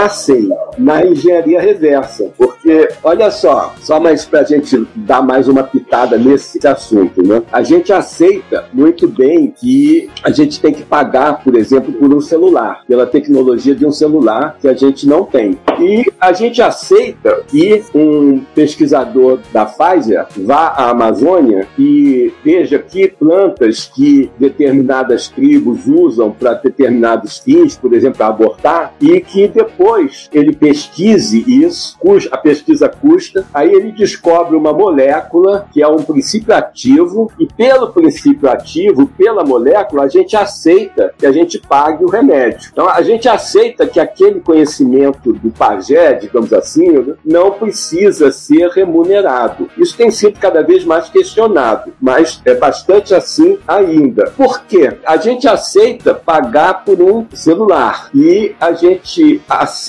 [0.05, 2.31] pensassem na engenharia reversa.
[2.37, 7.41] Porque, olha só, só mais para a gente dar mais uma pitada nesse assunto, né?
[7.51, 12.21] A gente aceita muito bem que a gente tem que pagar, por exemplo, por um
[12.21, 15.57] celular, pela tecnologia de um celular que a gente não tem.
[15.79, 23.07] E a gente aceita que um pesquisador da Pfizer vá à Amazônia e veja que
[23.07, 29.94] plantas que determinadas tribos usam para determinados fins, por exemplo, para abortar, e que depois
[30.31, 31.97] ele pesquise isso,
[32.31, 37.91] a pesquisa custa, aí ele descobre uma molécula que é um princípio ativo, e pelo
[37.91, 42.69] princípio ativo, pela molécula, a gente aceita que a gente pague o remédio.
[42.71, 49.69] Então a gente aceita que aquele conhecimento do pajé, digamos assim, não precisa ser remunerado.
[49.77, 54.31] Isso tem sido cada vez mais questionado, mas é bastante assim ainda.
[54.31, 54.97] Por quê?
[55.05, 59.84] A gente aceita pagar por um celular e a gente aceita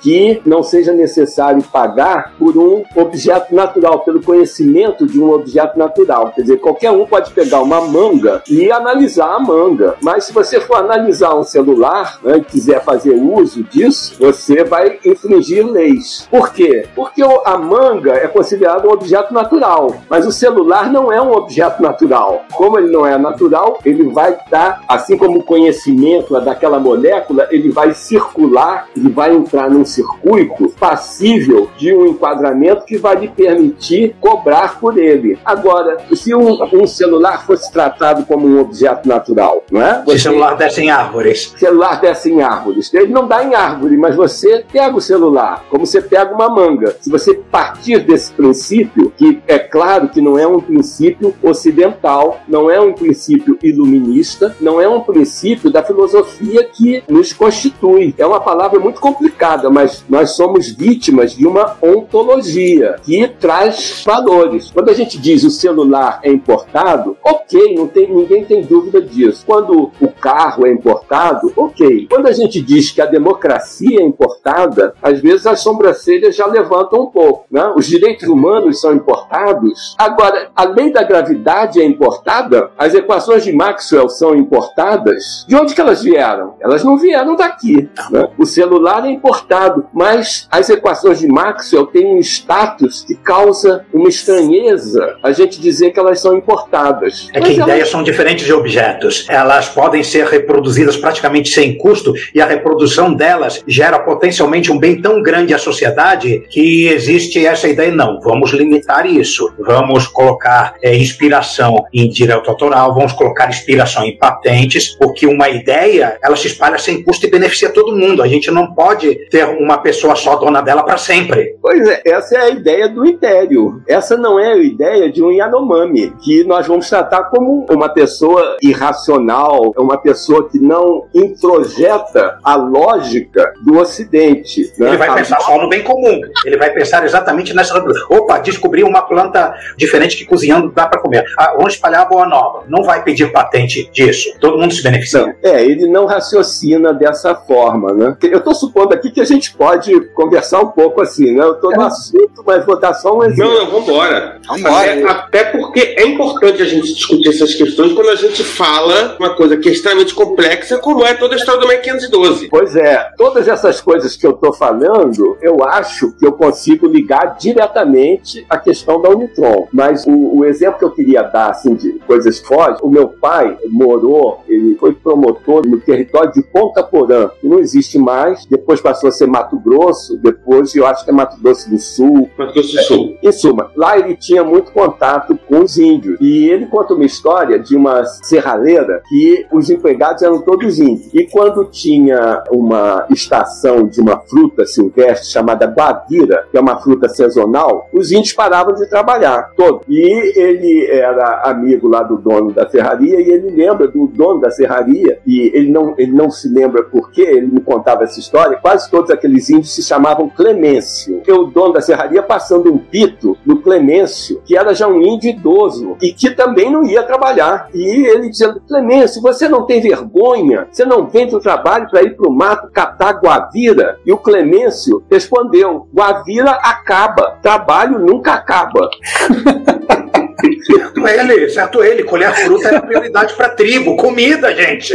[0.00, 6.32] que não seja necessário pagar por um objeto natural, pelo conhecimento de um objeto natural.
[6.34, 10.60] Quer dizer, qualquer um pode pegar uma manga e analisar a manga, mas se você
[10.60, 16.26] for analisar um celular né, e quiser fazer uso disso, você vai infringir leis.
[16.30, 16.86] Por quê?
[16.94, 21.82] Porque a manga é considerada um objeto natural, mas o celular não é um objeto
[21.82, 22.44] natural.
[22.52, 27.70] Como ele não é natural, ele vai estar, assim como o conhecimento daquela molécula, ele
[27.70, 34.16] vai circular, ele vai entrar num circuito passível de um enquadramento que vai lhe permitir
[34.20, 35.38] cobrar por ele.
[35.44, 40.02] Agora, se um, um celular fosse tratado como um objeto natural, não é?
[40.06, 41.54] Se o celular desse em árvores.
[41.56, 42.92] celular desce em árvores.
[42.92, 46.96] Ele não dá em árvore, mas você pega o celular, como você pega uma manga.
[47.00, 52.70] Se você partir desse princípio, que é claro que não é um princípio ocidental, não
[52.70, 58.14] é um princípio iluminista, não é um princípio da filosofia que nos constitui.
[58.18, 64.70] É uma palavra muito complicada, mas nós somos vítimas de uma ontologia que traz valores.
[64.70, 69.44] Quando a gente diz o celular é importado, ok, não tem, ninguém tem dúvida disso.
[69.46, 72.06] Quando o carro é importado, ok.
[72.10, 77.02] Quando a gente diz que a democracia é importada, às vezes as sobrancelhas já levantam
[77.02, 77.46] um pouco.
[77.50, 77.72] Né?
[77.74, 79.94] Os direitos humanos são importados.
[79.98, 85.44] Agora, a lei da gravidade é importada, as equações de Maxwell são importadas.
[85.48, 86.54] De onde que elas vieram?
[86.60, 87.88] Elas não vieram daqui.
[88.10, 88.28] né?
[88.38, 94.08] O celular é importado, mas as equações de Maxwell têm um status que causa uma
[94.08, 97.28] estranheza a gente dizer que elas são importadas.
[97.32, 99.26] É Mas que elas- ideias são diferentes de objetos.
[99.28, 105.00] Elas podem ser reproduzidas praticamente sem custo e a reprodução delas gera potencialmente um bem
[105.00, 109.52] tão grande à sociedade que existe essa ideia, não, vamos limitar isso.
[109.58, 116.18] Vamos colocar é, inspiração em direito autoral, vamos colocar inspiração em patentes, porque uma ideia,
[116.22, 118.22] ela se espalha sem custo e beneficia todo mundo.
[118.22, 121.56] A gente não pode ter uma pessoa só dona dela para sempre.
[121.60, 123.82] Pois é, essa é a ideia do império.
[123.88, 128.56] Essa não é a ideia de um Yanomami, que nós vamos tratar como uma pessoa
[128.62, 134.72] irracional, uma pessoa que não introjeta a lógica do Ocidente.
[134.78, 134.88] né?
[134.88, 136.20] Ele vai A- pensar só no bem comum.
[136.44, 137.76] Ele vai pensar exatamente nessa.
[138.10, 141.24] Opa, descobri uma planta diferente que cozinhando dá para comer.
[141.38, 142.64] Ah, vamos espalhar a boa nova.
[142.68, 144.30] Não vai pedir patente disso.
[144.40, 145.36] Todo mundo se beneficia.
[145.42, 148.16] É, ele não raciocina dessa forma, né?
[148.22, 151.42] Eu estou supondo aqui que a gente pode conversar um pouco assim, né?
[151.42, 153.52] Eu estou no assunto, mas vou dar só um exemplo.
[153.52, 154.40] Não, não, vambora.
[154.46, 154.92] Vambora.
[154.92, 159.34] Até, até porque é importante a gente discutir essas questões quando a gente fala uma
[159.34, 162.48] coisa que é extremamente complexa, como é toda a história do Mike 512.
[162.48, 167.36] Pois é, todas essas coisas que eu estou falando, eu acho que eu consigo ligar
[167.38, 169.68] diretamente à questão da Unitron.
[169.72, 173.56] Mas o, o exemplo que eu queria dar, assim, de coisas fortes, o meu pai
[173.68, 179.08] morou, ele foi promotor no território de Ponta Porã, que não existe mais, depois passou
[179.08, 182.72] a ser Mato Grosso, depois eu acho que é Mato Grosso do Sul, Mato Grosso
[182.72, 183.18] do Sul.
[183.22, 186.18] em suma, lá ele tinha muito contato com os índios.
[186.20, 191.12] E ele conta uma história de uma serralheira que os empregados eram todos índios.
[191.14, 197.08] E quando tinha uma estação de uma fruta silvestre chamada guavira, que é uma fruta
[197.08, 199.82] sazonal, os índios paravam de trabalhar, todos.
[199.88, 204.50] E ele era amigo lá do dono da serraria e ele lembra do dono da
[204.50, 208.58] serraria e ele não, ele não se lembra por quê, ele me contava essa história.
[208.58, 211.22] Quase todos aqueles índios se chamavam Clemêncio.
[211.26, 215.30] E o dono da serraria passando um pito no Clemêncio, que era já um índio
[215.30, 217.68] idoso e que também não ia trabalhar.
[217.74, 220.68] E ele dizendo: Clemêncio, você não tem vergonha?
[220.70, 223.98] Você não vem do trabalho para ir para o mato catar guavira?
[224.04, 228.90] E Clemêncio respondeu: Guavira acaba, trabalho nunca acaba.
[230.66, 232.02] Certo ele, certo ele.
[232.02, 234.92] Colher fruta é prioridade para tribo, comida, gente.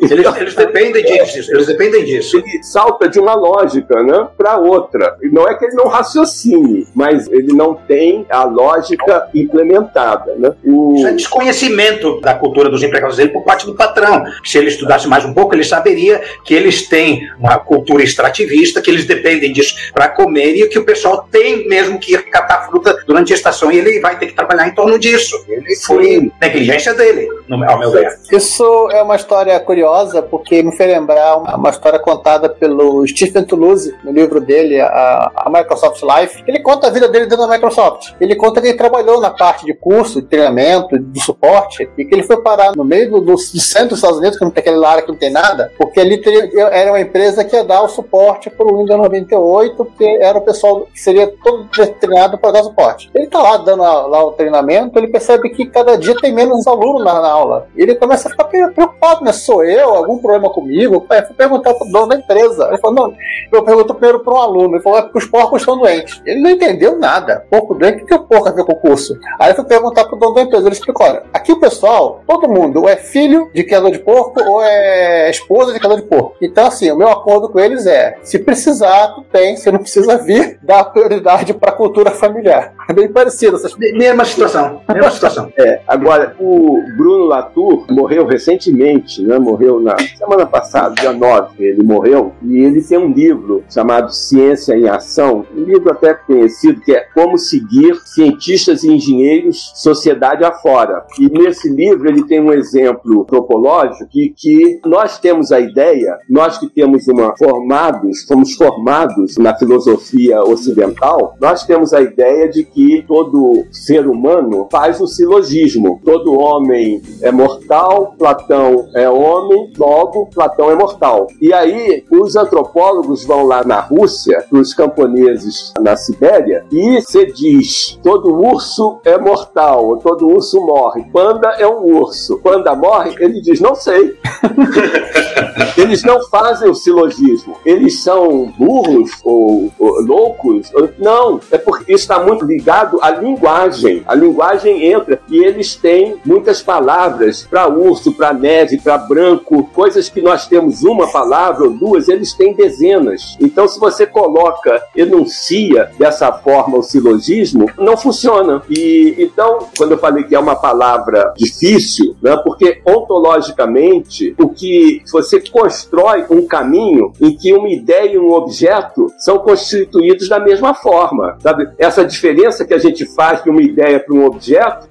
[0.00, 1.52] Eles, eles dependem disso.
[1.52, 2.38] Eles dependem disso.
[2.38, 5.16] ele salta de uma lógica né, para outra.
[5.30, 10.34] Não é que ele não raciocine, mas ele não tem a lógica implementada.
[10.36, 10.52] Né?
[10.64, 10.94] O...
[10.96, 14.24] Isso é desconhecimento da cultura dos empregados dele por parte do patrão.
[14.44, 18.90] Se ele estudasse mais um pouco, ele saberia que eles têm uma cultura extrativista, que
[18.90, 22.96] eles dependem disso para comer e que o pessoal tem mesmo que ir catar fruta
[23.06, 25.44] durante a estação e ele vai ter que trabalhar em torno disso.
[25.48, 28.18] Ele foi negligência dele, ao meu ver.
[28.30, 33.44] Isso é uma história curiosa, porque me fez lembrar uma, uma história contada pelo Stephen
[33.44, 36.42] Toulouse, no livro dele, a, a Microsoft Life.
[36.46, 38.12] Ele conta a vida dele dentro da Microsoft.
[38.20, 42.14] Ele conta que ele trabalhou na parte de curso, de treinamento, de suporte, e que
[42.14, 44.88] ele foi parar no meio do, do, centro dos Estados Unidos, que não tem aquela
[44.88, 47.88] área que não tem nada, porque ali teria- era uma empresa que ia dar o
[47.88, 51.68] suporte para o Windows 98, porque era o pessoal que seria todo
[52.00, 53.10] treinado para dar suporte.
[53.14, 56.66] Ele tá lá dando a- lá o treinamento, ele percebe que cada dia tem menos
[56.66, 57.66] aluno na, na aula.
[57.76, 59.32] E ele começa a ficar pre- preocupado, né?
[59.32, 59.90] Sou eu?
[59.94, 61.04] Algum problema comigo?
[61.10, 62.68] Aí fui perguntar pro dono da empresa.
[62.68, 63.14] Ele falou, não,
[63.52, 64.76] eu pergunto primeiro para um aluno.
[64.76, 66.20] Ele falou, é porque os porcos estão doentes.
[66.24, 67.44] Ele não entendeu nada.
[67.50, 69.18] Porco doente, o que é o porco a ver com o curso?
[69.38, 70.66] Aí eu fui perguntar pro dono da empresa.
[70.66, 74.42] Ele explicou, olha, aqui o pessoal, todo mundo, ou é filho de criador de porco,
[74.42, 76.34] ou é esposa de criador de porco.
[76.40, 80.16] Então, assim, o meu acordo com eles é, se precisar, tu tem, se não precisa
[80.18, 82.72] vir, dá prioridade para a cultura familiar.
[82.88, 84.61] É bem parecido essas Mesma situação.
[84.92, 85.52] Mesma situação.
[85.56, 89.38] É, agora, o Bruno Latour morreu recentemente, né?
[89.38, 94.74] morreu na semana passada, dia 9, ele morreu, e ele tem um livro chamado Ciência
[94.74, 101.04] em Ação, um livro até conhecido que é Como Seguir Cientistas e Engenheiros Sociedade Afora.
[101.18, 106.58] E nesse livro ele tem um exemplo antropológico que, que nós temos a ideia, nós
[106.58, 113.04] que temos uma formados, fomos formados na filosofia ocidental, nós temos a ideia de que
[113.06, 116.00] todo ser humano faz um silogismo.
[116.04, 121.26] Todo homem é mortal, Platão é homem, logo Platão é mortal.
[121.40, 127.98] E aí os antropólogos vão lá na Rússia, os camponeses na Sibéria, e se diz
[128.02, 131.04] todo urso é mortal, todo urso morre.
[131.12, 132.38] Panda é um urso.
[132.38, 134.16] Panda morre, ele diz não sei.
[135.76, 137.56] Eles não fazem o silogismo.
[137.64, 140.70] Eles são burros ou, ou loucos?
[140.98, 144.02] Não, é porque está muito ligado à linguagem.
[144.06, 150.08] A linguagem entra e eles têm muitas palavras para urso, para neve, para branco, coisas
[150.08, 153.36] que nós temos uma palavra ou duas, eles têm dezenas.
[153.40, 158.62] Então, se você coloca, enuncia dessa forma o silogismo, não funciona.
[158.68, 165.02] E então, quando eu falei que é uma palavra difícil, né, porque ontologicamente o que
[165.10, 170.74] você constrói um caminho em que uma ideia e um objeto são constituídos da mesma
[170.74, 171.36] forma.
[171.40, 171.68] Sabe?
[171.78, 174.31] Essa diferença que a gente faz de uma ideia para um objeto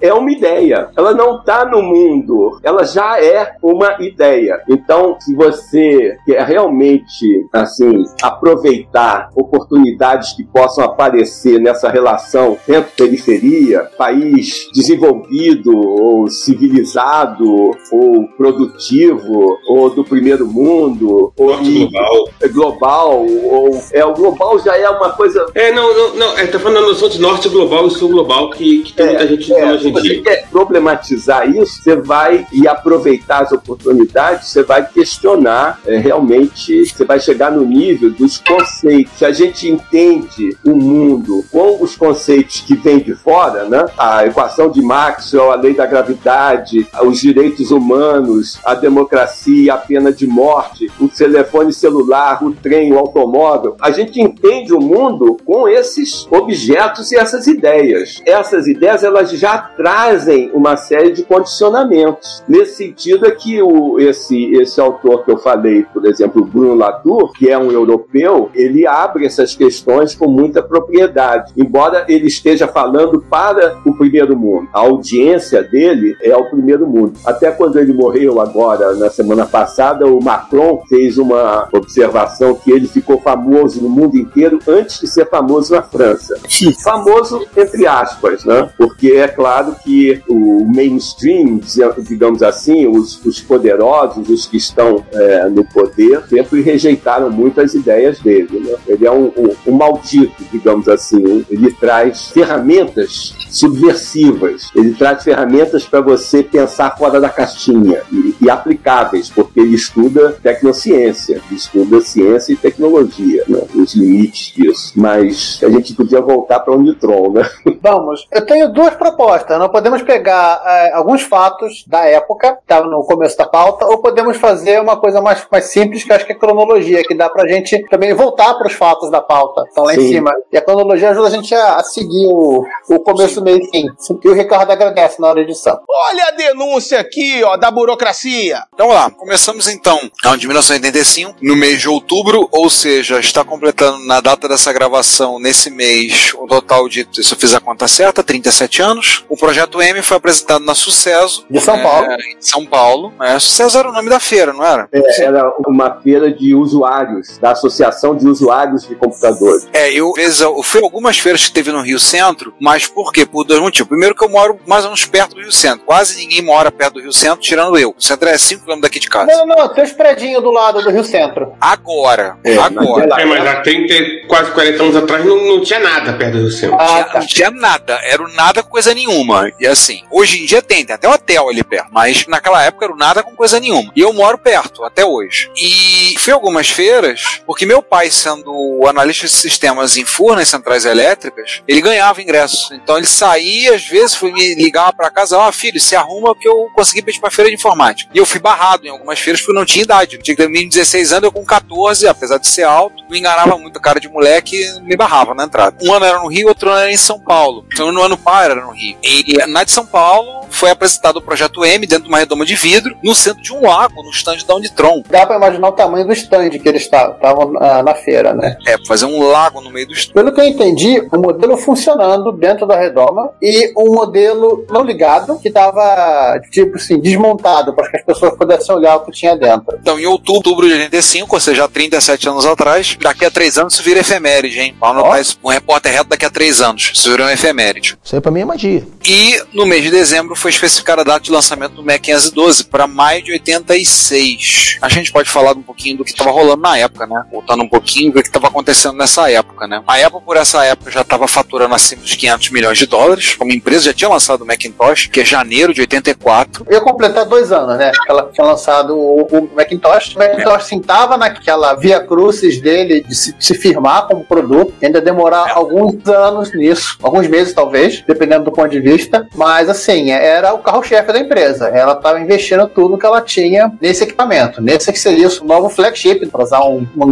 [0.00, 0.90] é uma ideia.
[0.96, 4.62] Ela não está no mundo, ela já é uma ideia.
[4.68, 14.68] Então, se você quer realmente assim aproveitar oportunidades que possam aparecer nessa relação centro-periferia, país
[14.74, 22.28] desenvolvido ou civilizado ou produtivo ou do primeiro mundo ou global.
[22.52, 26.58] global ou é o global já é uma coisa É, não, não, não é, tá
[26.58, 29.60] falando da noção de norte global e sul global que, que tem muita gente é,
[29.60, 30.22] falando hoje em você dia.
[30.22, 37.04] quer problematizar isso, você vai e aproveitar as oportunidades, você vai questionar é, realmente, você
[37.04, 39.12] vai chegar no nível dos conceitos.
[39.16, 43.84] Se a gente entende o mundo com os conceitos que vêm de fora, né?
[43.96, 50.12] A equação de Maxwell, a lei da gravidade, os direitos humanos, a democracia, a pena
[50.12, 53.76] de morte, o telefone celular, o trem, o automóvel.
[53.80, 58.20] A gente entende o mundo com esses objetos e essas ideias.
[58.26, 62.42] Essas ideias elas já trazem uma série de condicionamentos.
[62.48, 67.32] Nesse sentido é que o, esse, esse autor que eu falei, por exemplo, Bruno Latour,
[67.32, 73.20] que é um europeu, ele abre essas questões com muita propriedade, embora ele esteja falando
[73.20, 74.68] para o primeiro mundo.
[74.72, 77.14] A audiência dele é ao primeiro mundo.
[77.24, 82.88] Até quando ele morreu agora, na semana passada, o Macron fez uma observação que ele
[82.88, 86.34] ficou famoso no mundo inteiro antes de ser famoso na França.
[86.82, 88.70] Famoso entre aspas, né?
[88.76, 91.60] Porque é claro que o mainstream,
[91.98, 97.74] digamos assim, os, os poderosos, os que estão é, no poder, sempre rejeitaram muito as
[97.74, 98.60] ideias dele.
[98.60, 98.76] Né?
[98.86, 101.44] Ele é um, um, um maldito, digamos assim.
[101.50, 104.70] Ele traz ferramentas subversivas.
[104.74, 110.32] Ele traz ferramentas para você pensar fora da caixinha e, e, aplicáveis, porque ele estuda
[110.42, 113.60] tecnociência, ele estuda ciência e tecnologia, né?
[113.74, 114.92] os limites disso.
[114.96, 117.48] Mas a gente podia voltar para o Neutron, né?
[117.82, 118.26] Vamos.
[118.32, 119.58] Eu tenho duas propostas.
[119.58, 123.98] Nós podemos pegar é, alguns fatos da época, que estavam no começo da pauta, ou
[123.98, 127.48] podemos fazer uma coisa mais, mais simples, que acho que é cronologia, que dá pra
[127.48, 129.64] gente também voltar para os fatos da pauta.
[129.68, 130.00] Estão lá Sim.
[130.00, 130.32] em cima.
[130.52, 133.86] E a cronologia ajuda a gente a, a seguir o, o começo, meio e fim.
[134.24, 135.80] E o Ricardo agradece na hora da edição.
[135.88, 138.62] Olha a denúncia aqui, ó, da burocracia.
[138.74, 143.44] Então vamos lá, começamos então ano de 1985, no mês de outubro, ou seja, está
[143.44, 147.86] completando na data dessa gravação, nesse mês, o total de, se eu fiz a conta
[147.88, 149.24] certa, 37 anos.
[149.28, 151.46] O projeto M foi apresentado na Sucesso.
[151.48, 152.10] De São Paulo.
[152.10, 153.12] É, em São Paulo.
[153.20, 154.88] É, Sucesso era o nome da feira, não era?
[154.92, 159.68] É, era uma feira de usuários, da Associação de Usuários de Computadores.
[159.72, 163.24] É, eu, eu fui a algumas feiras que teve no Rio Centro, mas por quê?
[163.24, 163.88] Por dois motivos.
[163.88, 165.80] Primeiro que eu moro mais ou menos perto do Rio Centro.
[165.86, 167.94] Quase ninguém mora perto do Rio Centro, tirando eu.
[167.96, 169.26] O centro é 5 km daqui de casa.
[169.32, 169.68] Não, não, não.
[169.68, 171.52] Tem os predinhos do lado do Rio Centro.
[171.60, 172.36] Agora.
[172.44, 173.06] É, agora.
[173.06, 176.38] naquela É, mas há 30, quase 40 anos atrás não, não tinha nada perto do
[176.40, 176.76] Rio Centro.
[176.80, 177.18] Ah, Tinha- tá.
[177.20, 179.52] Não tinha nada, era o nada com coisa nenhuma.
[179.60, 182.96] E assim, hoje em dia tem, tem até hotel ali perto, mas naquela época era
[182.96, 183.92] nada com coisa nenhuma.
[183.94, 185.50] E eu moro perto, até hoje.
[185.56, 190.86] E fui a algumas feiras, porque meu pai, sendo analista de sistemas em Furnas Centrais
[190.86, 192.74] Elétricas, ele ganhava ingresso.
[192.74, 196.48] Então ele saía, às vezes, foi me ligar pra casa, ó, filho, se arruma que
[196.48, 198.10] eu consegui pedir pra feira de informática.
[198.14, 200.16] E eu fui barrado em algumas feiras porque não tinha idade.
[200.16, 203.16] Eu tinha que ter mínimo 16 anos, eu com 14, apesar de ser alto, não
[203.16, 205.76] enganava muito cara de moleque me barrava na entrada.
[205.82, 207.66] Um ano era no Rio, outro ano era em São Paulo.
[207.72, 208.96] Então no ano par era no Rio.
[209.02, 212.54] E na de São Paulo foi apresentado o projeto M dentro de uma redoma de
[212.54, 215.02] vidro, no centro de um lago, no stand da Unitron.
[215.08, 218.56] Dá pra imaginar o tamanho do stand que eles estavam ah, na feira, né?
[218.66, 220.14] É, fazer um lago no meio do stand.
[220.14, 225.38] Pelo que eu entendi, o modelo funcionando dentro da redoma e um modelo não ligado
[225.38, 229.78] que tava, tipo assim, desmontado para que as pessoas pudessem olhar o que tinha dentro.
[229.80, 233.74] Então, em outubro de 85, ou seja, há 37 anos atrás, daqui a 3 anos
[233.74, 234.76] isso vira efeméride, hein?
[234.78, 235.10] Paulo oh.
[235.10, 236.92] faz um repórter reto daqui a 3 anos.
[236.94, 237.98] Isso vira um efeméride.
[238.02, 238.86] Isso aí pra mim é magia.
[239.04, 242.86] E no mês de dezembro foi especificada a data de lançamento do Mac 512 para
[242.86, 244.78] maio de 86.
[244.80, 247.24] A gente pode falar um pouquinho do que estava rolando na época, né?
[247.30, 249.82] Voltando um pouquinho do que estava acontecendo nessa época, né?
[249.86, 253.34] A Apple, por essa época, já estava faturando acima dos 500 milhões de dólares.
[253.34, 256.66] Como empresa, já tinha lançado o Macintosh, que é janeiro de 84.
[256.68, 257.92] Eu ia completar dois anos, né?
[258.08, 260.14] Ela tinha lançado o, o Macintosh.
[260.14, 260.66] O Macintosh, é.
[260.66, 264.74] sim, tava naquela via crucis dele de se, de se firmar como produto.
[264.82, 265.52] Ainda demorar é.
[265.52, 266.98] alguns anos nisso.
[267.02, 269.26] Alguns meses, talvez, dependendo do ponto de vista.
[269.34, 271.68] Mas, assim, era o carro-chefe da empresa.
[271.68, 274.62] Ela estava investindo tudo que ela tinha nesse equipamento.
[274.62, 277.04] Nesse que seria o novo flagship, para usar um, um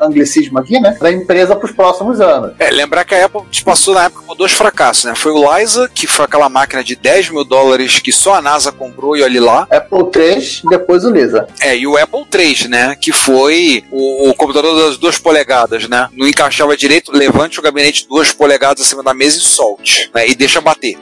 [0.00, 0.96] anglicismo aqui, né?
[1.00, 2.52] Da empresa para os próximos anos.
[2.58, 5.14] É, lembrar que a Apple passou na época por dois fracassos, né?
[5.14, 8.72] Foi o Liza, que foi aquela máquina de 10 mil dólares que só a NASA
[8.72, 9.66] comprou e olhe lá.
[9.70, 11.46] Apple 3, depois o Lisa.
[11.60, 12.96] É, e o Apple 3, né?
[13.00, 16.08] Que foi o, o computador das duas polegadas, né?
[16.12, 20.28] Não encaixava direito, levante o gabinete duas polegadas acima da mesa e solte, né?
[20.28, 20.96] E deixa bater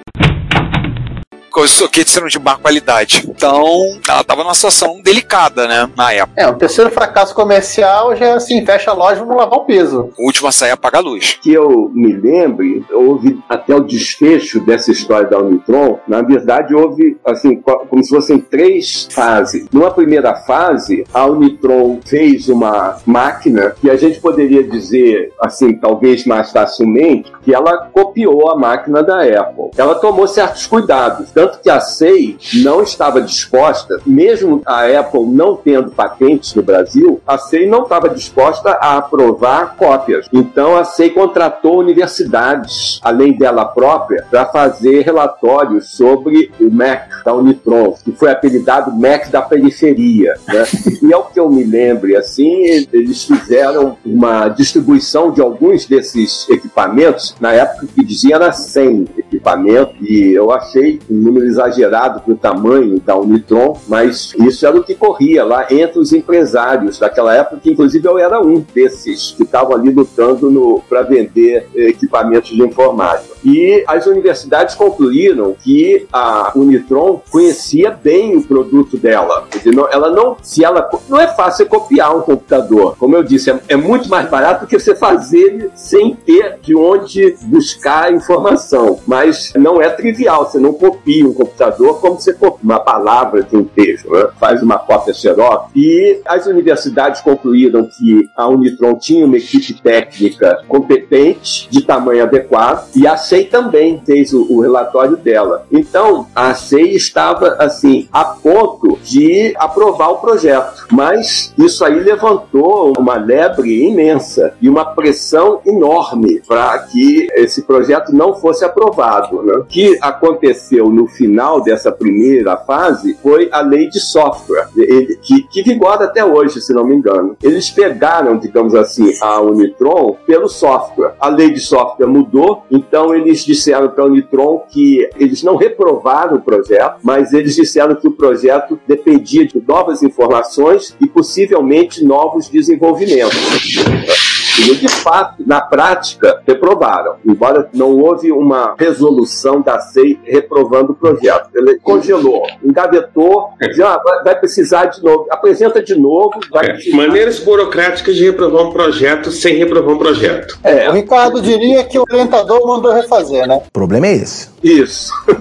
[1.61, 3.25] os soquetes eram de má qualidade.
[3.29, 3.65] Então,
[4.09, 6.41] ela tava numa situação delicada, né, na época.
[6.41, 10.11] É, o terceiro fracasso comercial já, assim, fecha a loja e não lavar o piso.
[10.19, 11.39] O último a sair apaga a luz.
[11.43, 17.17] Que eu me lembre, houve até o desfecho dessa história da Unitron, na verdade houve,
[17.25, 19.67] assim, como se fossem três fases.
[19.73, 26.25] Numa primeira fase, a Unitron fez uma máquina que a gente poderia dizer, assim, talvez
[26.25, 29.71] mais facilmente, que ela copiou a máquina da Apple.
[29.77, 35.57] Ela tomou certos cuidados tanto que a SEI não estava disposta, mesmo a Apple não
[35.57, 40.29] tendo patentes no Brasil, a SEI não estava disposta a aprovar cópias.
[40.33, 47.35] Então a SEI contratou universidades, além dela própria, para fazer relatórios sobre o Mac da
[47.35, 50.35] Unitron, que foi apelidado Mac da periferia.
[50.47, 50.65] Né?
[51.03, 57.35] e ao que eu me lembre, assim, eles fizeram uma distribuição de alguns desses equipamentos,
[57.41, 59.09] na época que dizia era 100
[59.43, 64.79] equipamentos, e eu achei um número exagerado para o tamanho da Unitron, mas isso era
[64.79, 69.33] o que corria lá entre os empresários daquela época, que inclusive eu era um desses
[69.37, 73.32] que estavam ali lutando para vender equipamentos de informática.
[73.45, 79.47] E as universidades concluíram que a Unitron conhecia bem o produto dela.
[79.91, 82.97] Ela não, se ela não é fácil copiar um computador.
[82.99, 86.75] Como eu disse, é, é muito mais barato do que você fazer sem ter de
[86.75, 89.01] onde buscar informação.
[89.07, 90.49] Mas não é trivial.
[90.49, 94.29] Você não copia um computador como você copia uma palavra de um texto, né?
[94.39, 95.71] faz uma cópia xerox.
[95.75, 102.89] E as universidades concluíram que a Unitron tinha uma equipe técnica competente, de tamanho adequado,
[102.95, 105.67] e a SEI também fez o, o relatório dela.
[105.73, 110.87] Então, a SEI estava, assim, a ponto de aprovar o projeto.
[110.91, 118.13] Mas isso aí levantou uma lebre imensa e uma pressão enorme para que esse projeto
[118.13, 119.43] não fosse aprovado.
[119.43, 119.55] Né?
[119.55, 125.43] O que aconteceu no final dessa primeira fase foi a lei de software, ele, que,
[125.45, 127.37] que vigora até hoje, se não me engano.
[127.43, 131.15] Eles pegaram, digamos assim, a Unitron pelo software.
[131.19, 136.37] A lei de software mudou, então eles disseram para a Unitron que eles não reprovaram
[136.37, 142.49] o projeto, mas eles disseram que o projeto dependia de novas informações e possivelmente novos
[142.49, 144.32] desenvolvimentos.
[144.59, 147.17] E, de fato, na prática, reprovaram.
[147.25, 151.49] Embora não houve uma resolução da SEI reprovando o projeto.
[151.55, 156.33] Ele congelou, engavetou, disse, ah, vai precisar de novo, apresenta de novo.
[156.55, 160.59] É, maneiras burocráticas de reprovar um projeto sem reprovar um projeto.
[160.63, 163.63] É, o Ricardo diria que o orientador mandou refazer, né?
[163.69, 164.49] O problema é esse.
[164.63, 165.13] Isso.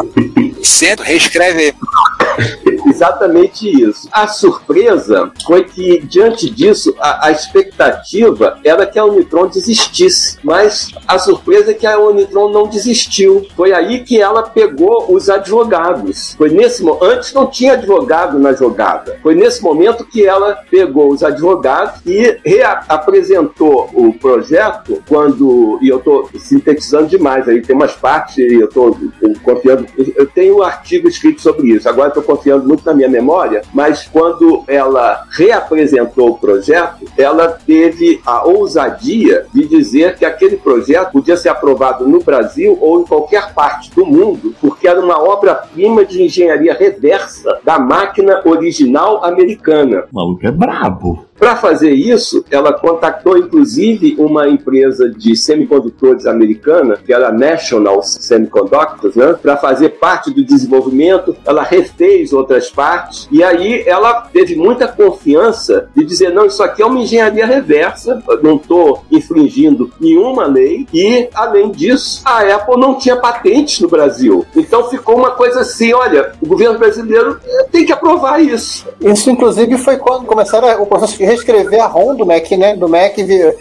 [0.62, 1.74] Sendo, reescreve.
[2.90, 4.08] Exatamente isso.
[4.12, 10.38] A surpresa foi que, diante disso, a, a, expectativa era que a Unitron desistisse.
[10.42, 13.46] Mas a surpresa é que a Unitron não desistiu.
[13.56, 16.34] Foi aí que ela pegou os advogados.
[16.34, 19.18] Foi nesse Antes não tinha advogado na jogada.
[19.22, 25.78] Foi nesse momento que ela pegou os advogados e reapresentou o projeto quando.
[25.80, 28.96] E eu estou sintetizando demais aí, tem umas partes e eu estou
[29.42, 29.86] confiando.
[30.16, 31.88] Eu tenho um artigo escrito sobre isso.
[31.88, 38.20] Agora estou confiando muito na minha memória, mas quando ela reapresentou o projeto, ela teve
[38.24, 43.52] a ousadia de dizer que aquele projeto podia ser aprovado no Brasil ou em qualquer
[43.54, 50.04] parte do mundo, porque era uma obra-prima de engenharia reversa da máquina original americana.
[50.12, 51.30] O maluco é brabo.
[51.40, 58.02] Para fazer isso, ela contactou inclusive uma empresa de semicondutores americana, que era a National
[58.02, 61.34] Semiconductors, né, para fazer parte do desenvolvimento.
[61.46, 66.82] Ela refez outras partes e aí ela teve muita confiança de dizer: não, isso aqui
[66.82, 72.96] é uma engenharia reversa, não estou infringindo nenhuma lei e, além disso, a Apple não
[72.96, 74.44] tinha patentes no Brasil.
[74.54, 78.86] Então ficou uma coisa assim: olha, o governo brasileiro eh, tem que aprovar isso.
[79.00, 82.76] Isso, inclusive, foi quando começaram o processo de reescrever a ROM do Mac, né?
[82.76, 83.14] Do Mac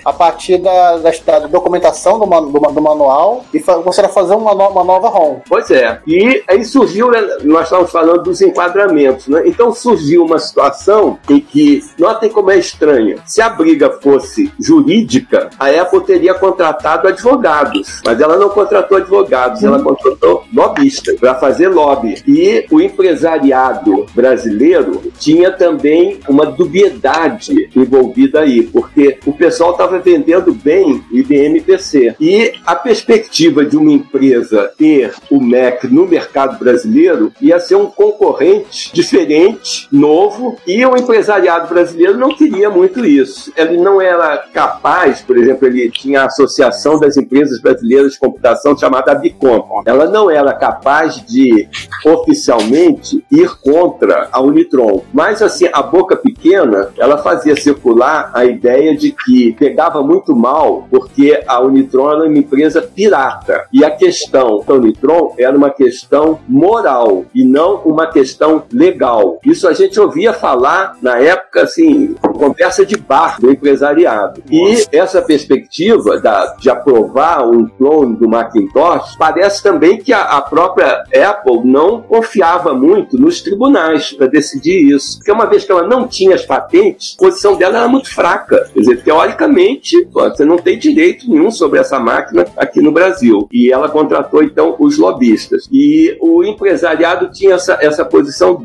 [0.05, 4.53] a partir da, da, da documentação do, do, do, manual e começaram a fazer uma,
[4.53, 5.41] no, uma nova ROM.
[5.47, 5.99] Pois é.
[6.07, 8.88] E aí surgiu, né, nós estávamos falando dos enquadramentos,
[9.29, 9.43] né?
[9.45, 15.49] Então surgiu uma situação em que, notem como é estranho, se a briga fosse jurídica,
[15.59, 21.69] a Apple teria contratado advogados, mas ela não contratou advogados, ela contratou lobistas para fazer
[21.69, 22.21] lobby.
[22.27, 30.53] E o empresariado brasileiro tinha também uma dubiedade envolvida aí, porque o pessoal estava vendendo
[30.53, 32.15] bem IBM PC.
[32.19, 37.87] E a perspectiva de uma empresa ter o Mac no mercado brasileiro ia ser um
[37.87, 43.51] concorrente diferente, novo, e o empresariado brasileiro não queria muito isso.
[43.55, 48.77] Ele não era capaz, por exemplo, ele tinha a Associação das Empresas Brasileiras de Computação
[48.77, 49.83] chamada Bicom.
[49.85, 51.67] Ela não era capaz de
[52.05, 55.03] oficialmente ir contra a Unitron.
[55.13, 60.87] Mas assim, a boca pequena, ela fazia circular a ideia de que pegava muito mal
[60.89, 63.65] porque a Unitron era uma empresa pirata.
[63.71, 69.39] E a questão da Unitron era uma questão moral e não uma questão legal.
[69.45, 74.41] Isso a gente ouvia falar na época, assim, conversa de bar do empresariado.
[74.49, 80.41] E essa perspectiva da, de aprovar um clone do Macintosh parece também que a, a
[80.41, 85.17] própria Apple não confiava muito nos tribunais para decidir isso.
[85.17, 88.69] Porque uma vez que ela não tinha as patentes, posição dela era muito fraca.
[88.73, 93.47] Quer dizer, teoricamente, você não tem direito nenhum sobre essa máquina aqui no Brasil.
[93.51, 95.67] E ela contratou, então, os lobistas.
[95.71, 98.58] E o empresariado tinha essa, essa posição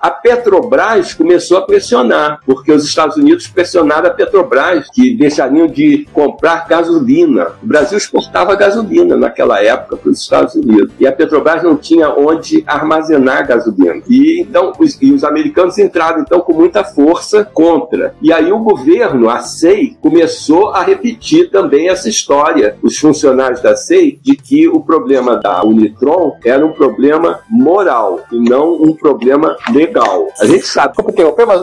[0.00, 6.06] A Petrobras começou a pressionar, porque os Estados Unidos pressionaram a Petrobras, que deixariam de
[6.12, 7.48] comprar gasolina.
[7.62, 10.92] O Brasil exportava gasolina naquela época para os Estados Unidos.
[10.98, 14.02] E a Petrobras não tinha onde armazenar gasolina.
[14.08, 18.58] E então os, e os americanos entraram então com muita força contra e aí o
[18.58, 24.68] governo, a SEI, começou a repetir também essa história, os funcionários da SEI, de que
[24.68, 29.35] o problema da Unitron era um problema moral e não um problema
[29.72, 30.28] legal.
[30.40, 30.94] A gente sabe.
[31.08, 31.62] Interromper, mas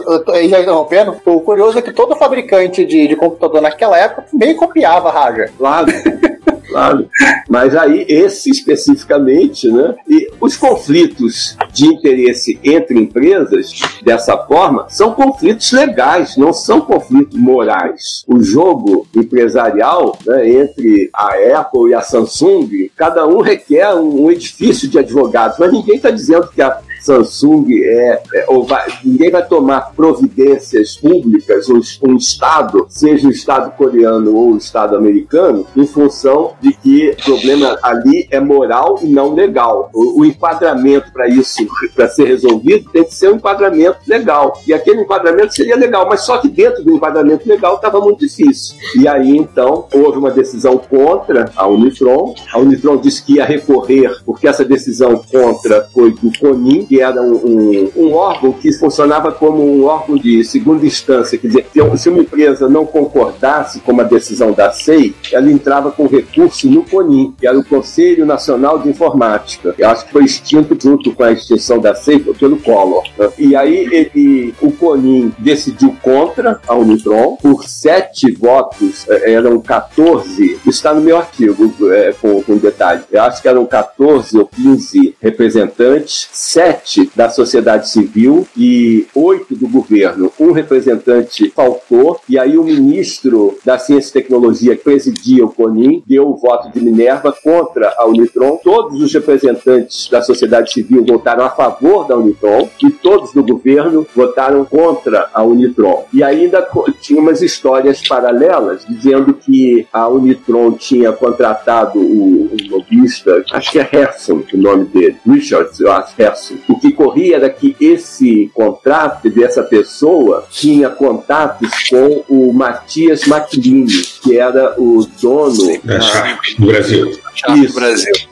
[0.50, 5.10] já interrompendo, o curioso é que todo fabricante de, de computador naquela época também copiava
[5.10, 5.50] a Raja.
[5.58, 5.88] Claro.
[6.70, 7.10] claro.
[7.48, 9.96] Mas aí, esse especificamente, né?
[10.08, 17.40] E os conflitos de interesse entre empresas, dessa forma, são conflitos legais, não são conflitos
[17.40, 18.24] morais.
[18.28, 24.88] O jogo empresarial né, entre a Apple e a Samsung, cada um requer um edifício
[24.88, 29.46] de advogados, mas ninguém está dizendo que a Samsung é, é ou vai, ninguém vai
[29.46, 35.86] tomar providências públicas, ou um Estado, seja o Estado coreano ou o Estado americano, em
[35.86, 39.90] função de que o problema ali é moral e não legal.
[39.94, 44.62] O, o enquadramento para isso, para ser resolvido, tem que ser um enquadramento legal.
[44.66, 48.76] E aquele enquadramento seria legal, mas só que dentro do enquadramento legal estava muito difícil.
[48.98, 52.34] E aí, então, houve uma decisão contra a Unitron.
[52.54, 57.20] A Unitron disse que ia recorrer, porque essa decisão contra foi do CONIN, que era
[57.24, 61.66] um, um, um, órgão que funcionava como um órgão de segunda instância, quer dizer,
[61.98, 66.84] se uma empresa não concordasse com uma decisão da SEI, ela entrava com recurso no
[66.84, 69.74] CONIN, que era o Conselho Nacional de Informática.
[69.76, 73.04] Eu acho que foi extinto junto com a extinção da SEI pelo Collor.
[73.18, 73.30] Né?
[73.40, 80.60] E aí ele, o CONIN decidiu contra a Unitron por sete votos, eh, eram 14,
[80.68, 85.16] está no meu artigo é, com, com detalhe, eu acho que eram 14 ou 15
[85.20, 90.32] representantes, sete sete da sociedade civil e oito do governo.
[90.40, 96.04] Um representante faltou, e aí o ministro da Ciência e Tecnologia que presidia o CONIM
[96.06, 98.60] deu o voto de Minerva contra a Unitron.
[98.64, 104.06] Todos os representantes da sociedade civil votaram a favor da Unitron e todos do governo
[104.16, 106.06] votaram contra a Unitron.
[106.14, 106.68] E ainda
[107.02, 113.80] tinha umas histórias paralelas dizendo que a Unitron tinha contratado o, o lobista, acho que
[113.80, 119.64] é Harrison o nome dele, acho, Harrison, o que corria era que esse contrato dessa
[119.64, 127.12] pessoa tinha contatos com o Matias Maclini, que era o dono Da Sharp do Brasil.
[127.56, 127.76] isso,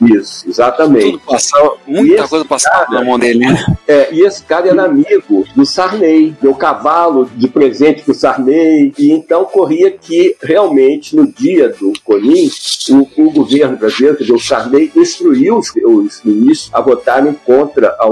[0.01, 1.11] Isso, exatamente.
[1.11, 3.65] Tudo passava, muita coisa passava na mão dele, né?
[3.87, 9.11] É, e esse cara era amigo do Sarney, deu cavalo de presente pro Sarney, e
[9.11, 12.49] então corria que realmente no dia do Conin,
[12.89, 17.95] o, o governo brasileiro, quer dizer, o Sarney, instruiu os, os ministros a votarem contra
[17.99, 18.07] a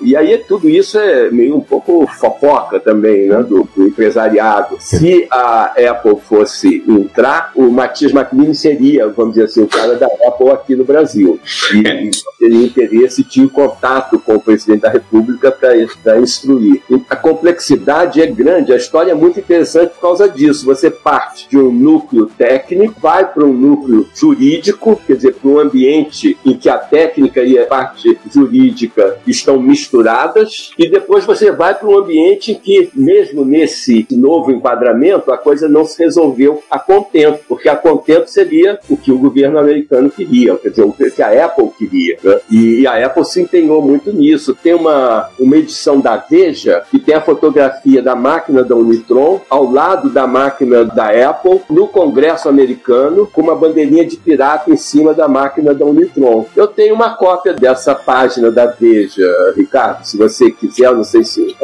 [0.00, 4.76] E aí tudo isso é meio um pouco fofoca também, né, do, do empresariado.
[4.80, 10.06] Se a Apple fosse entrar, o Matias Macmillan seria, vamos dizer assim, o cara da
[10.26, 11.38] Apple aqui no Brasil.
[11.72, 16.82] E, e teria interesse, tinha contato com o presidente da República para instruir.
[16.90, 20.64] E a complexidade é grande, a história é muito interessante por causa disso.
[20.66, 25.58] Você parte de um núcleo técnico, vai para um núcleo jurídico, quer dizer, para um
[25.58, 31.74] ambiente em que a técnica e a parte jurídica estão misturadas, e depois você vai
[31.74, 36.78] para um ambiente em que, mesmo nesse novo enquadramento, a coisa não se resolveu a
[36.78, 41.22] contento, porque a contento seria o que o governo americano queria, quer dizer, o que
[41.22, 42.16] a Apple queria.
[42.22, 42.40] Né?
[42.50, 44.54] E, a Apple se empenhou muito nisso.
[44.54, 49.70] Tem uma, uma edição da Veja que tem a fotografia da máquina da Unitron ao
[49.70, 55.14] lado da máquina da Apple no Congresso americano com uma bandeirinha de pirata em cima
[55.14, 56.46] da máquina da Unitron.
[56.56, 59.26] Eu tenho uma cópia dessa página da Veja,
[59.56, 61.56] Ricardo, se você quiser, eu não sei se,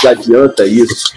[0.00, 1.12] se adianta isso.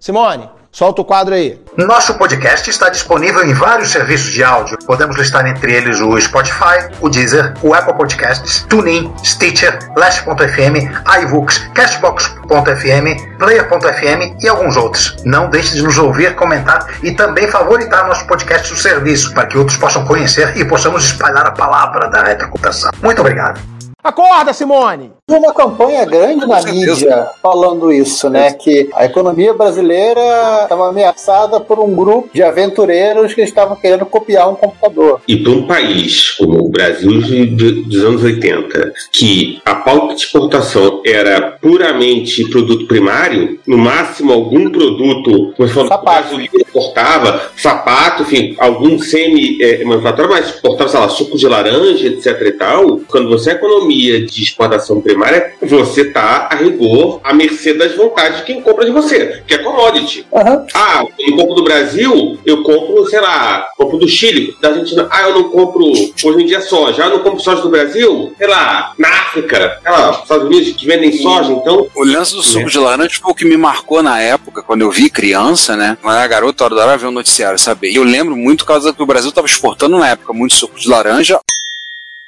[0.00, 1.60] Simone, solta o quadro aí.
[1.76, 4.78] Nosso podcast está disponível em vários serviços de áudio.
[4.86, 10.88] Podemos listar entre eles o Spotify, o Deezer, o Apple Podcasts, TuneIn, Stitcher, Last.fm,
[11.22, 15.16] iVoox, Castbox.fm, Player.fm e alguns outros.
[15.24, 19.58] Não deixe de nos ouvir, comentar e também favoritar nosso podcast do serviço para que
[19.58, 22.90] outros possam conhecer e possamos espalhar a palavra da retrocomputação.
[23.02, 23.77] Muito obrigado.
[24.02, 25.17] Acorda, Simone!
[25.28, 28.52] Tem uma campanha grande na mídia falando isso, né?
[28.54, 30.18] Que a economia brasileira
[30.62, 35.20] estava ameaçada por um grupo de aventureiros que estavam querendo copiar um computador.
[35.28, 40.14] E para um país como o Brasil de- de- dos anos 80, que a pauta
[40.14, 45.88] de exportação era puramente produto primário, no máximo algum produto, como você falou,
[46.22, 52.52] gasolina exportava, sapato, enfim, algum semi-manufatura, mas exportava, sei lá, suco de laranja, etc e
[52.52, 53.00] tal.
[53.06, 55.17] Quando você é economia de exportação primária,
[55.62, 59.58] você tá, a rigor, à mercê das vontades de quem compra de você, que é
[59.58, 60.26] commodity.
[60.74, 65.06] Ah, eu compro do Brasil, eu compro, sei lá, compro do Chile, da Argentina.
[65.10, 67.04] Ah, eu não compro, hoje em dia, soja.
[67.04, 70.72] Ah, eu não compro soja do Brasil, sei lá, na África, sei lá, Estados Unidos
[70.72, 71.88] que vendem soja, então.
[71.94, 74.90] O lance do suco de laranja foi o que me marcou na época, quando eu
[74.90, 75.96] vi criança, né?
[76.00, 77.90] Quando eu era garoto, eu adorava ver o noticiário, saber.
[77.90, 80.78] E eu lembro muito por causa que o Brasil estava exportando na época muito suco
[80.78, 81.40] de laranja.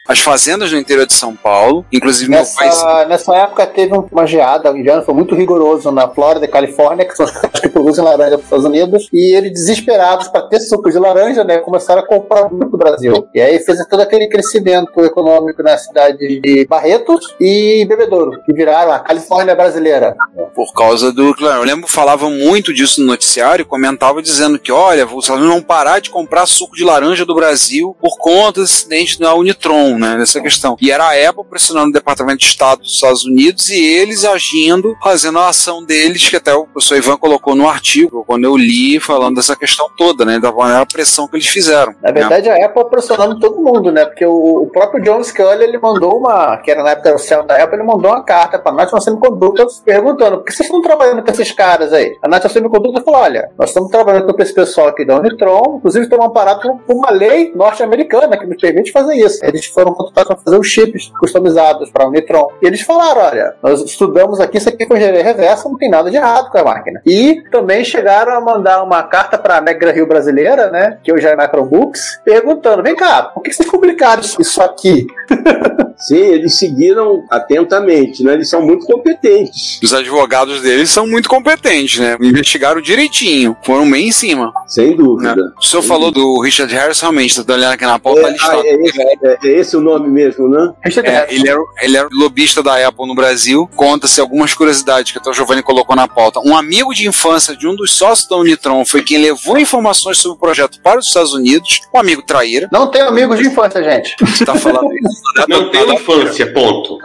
[0.09, 2.67] As fazendas no interior de São Paulo, inclusive meu pai.
[2.67, 7.05] Nessa, nessa época teve uma geada, o inverno foi muito rigoroso na Flórida e Califórnia,
[7.05, 10.43] que são os caras que produzem laranja para os Estados Unidos, e eles desesperados para
[10.43, 13.29] ter suco de laranja, né, começaram a comprar muito do Brasil.
[13.35, 18.93] E aí fez todo aquele crescimento econômico na cidade de Barretos e Bebedouro, que viraram
[18.93, 20.17] a Califórnia brasileira.
[20.55, 21.35] Por causa do.
[21.39, 26.01] Eu lembro que falavam muito disso no noticiário, comentava dizendo que, olha, vocês não parar
[26.01, 30.17] de comprar suco de laranja do Brasil por conta desse acidente da Unitron, né?
[30.17, 30.77] Dessa questão.
[30.81, 34.97] E era a Apple pressionando o Departamento de Estado dos Estados Unidos e eles agindo,
[35.03, 39.01] fazendo a ação deles, que até o professor Ivan colocou no artigo, quando eu li,
[39.01, 40.39] falando dessa questão toda, né?
[40.39, 41.95] Da maneira pressão que eles fizeram.
[42.03, 44.05] Na verdade, a Apple pressionando todo mundo, né?
[44.05, 47.43] Porque o, o próprio John Scully, ele mandou uma, que era na época do céu
[47.43, 50.83] da Apple, ele mandou uma carta para nós, nós Semiconductors, perguntando, por que vocês estão
[50.83, 52.17] trabalhando com esses caras aí?
[52.23, 56.05] A National Semiconductor falou, olha, nós estamos trabalhando com esse pessoal aqui da Unitron, inclusive
[56.05, 59.45] estamos amparados por por uma lei norte-americana que nos permite fazer isso.
[59.45, 62.49] Eles foram contratados para fazer os chips customizados para a Unitron.
[62.63, 66.11] E eles falaram, olha, nós estudamos aqui, isso aqui com engenharia reversa, não tem nada
[66.11, 67.01] de errado com a máquina.
[67.07, 71.27] E também chegaram a mandar uma carta para a Mega Rio brasileira, né, que hoje
[71.27, 75.07] é na Chromebooks, perguntando, vem cá, por que vocês publicaram isso- isso aqui?
[75.97, 78.33] Sim, eles seguiram atentamente, né?
[78.33, 79.79] Eles são muito competentes.
[79.83, 82.17] Os advogados deles são muito competentes, né?
[82.23, 84.51] Investigaram direitinho, foram bem em cima.
[84.67, 85.53] Sem dúvida.
[85.61, 88.63] O senhor falou do Richard Harris, realmente, tá olhando aqui na pauta, tá É, ah,
[88.65, 90.73] é esse, é- é esse o nome mesmo, né?
[91.05, 93.69] É, ele, era, ele era lobista da Apple no Brasil.
[93.77, 96.41] Conta-se algumas curiosidades que até o Giovanni colocou na pauta.
[96.45, 100.37] Um amigo de infância de um dos sócios da Unitron foi quem levou informações sobre
[100.37, 101.83] o projeto para os Estados Unidos.
[101.95, 102.69] Um amigo traíra.
[102.73, 104.17] Não tenho amigos de infância, gente.
[104.21, 105.23] Você tá falando isso?
[105.37, 106.99] na data- Não tem infância, ponto.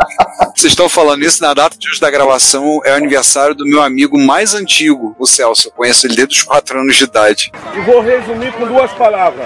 [0.56, 2.82] Vocês estão falando isso na data de hoje da gravação.
[2.84, 5.68] É o aniversário do meu amigo mais antigo, o Celso.
[5.68, 7.52] Eu conheço ele desde os 4 anos de idade.
[7.76, 9.46] E vou resumir com duas palavras.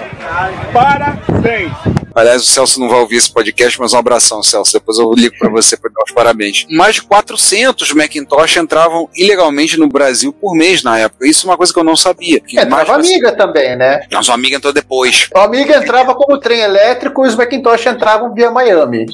[0.72, 1.72] Parabéns.
[2.14, 4.72] Aliás, o Celso não vai ouvir esse podcast, mas um abração, Celso.
[4.72, 6.66] Depois eu ligo pra você pra dar os parabéns.
[6.70, 11.26] Mais de 400 Macintosh entravam ilegalmente no Brasil por mês na época.
[11.26, 12.40] Isso é uma coisa que eu não sabia.
[12.40, 14.00] Que mais Entrava amiga também, né?
[14.10, 15.28] Não, sua amiga entrou depois.
[15.34, 19.06] A amiga entrava como trem elétrico e os Macintosh entravam via Miami.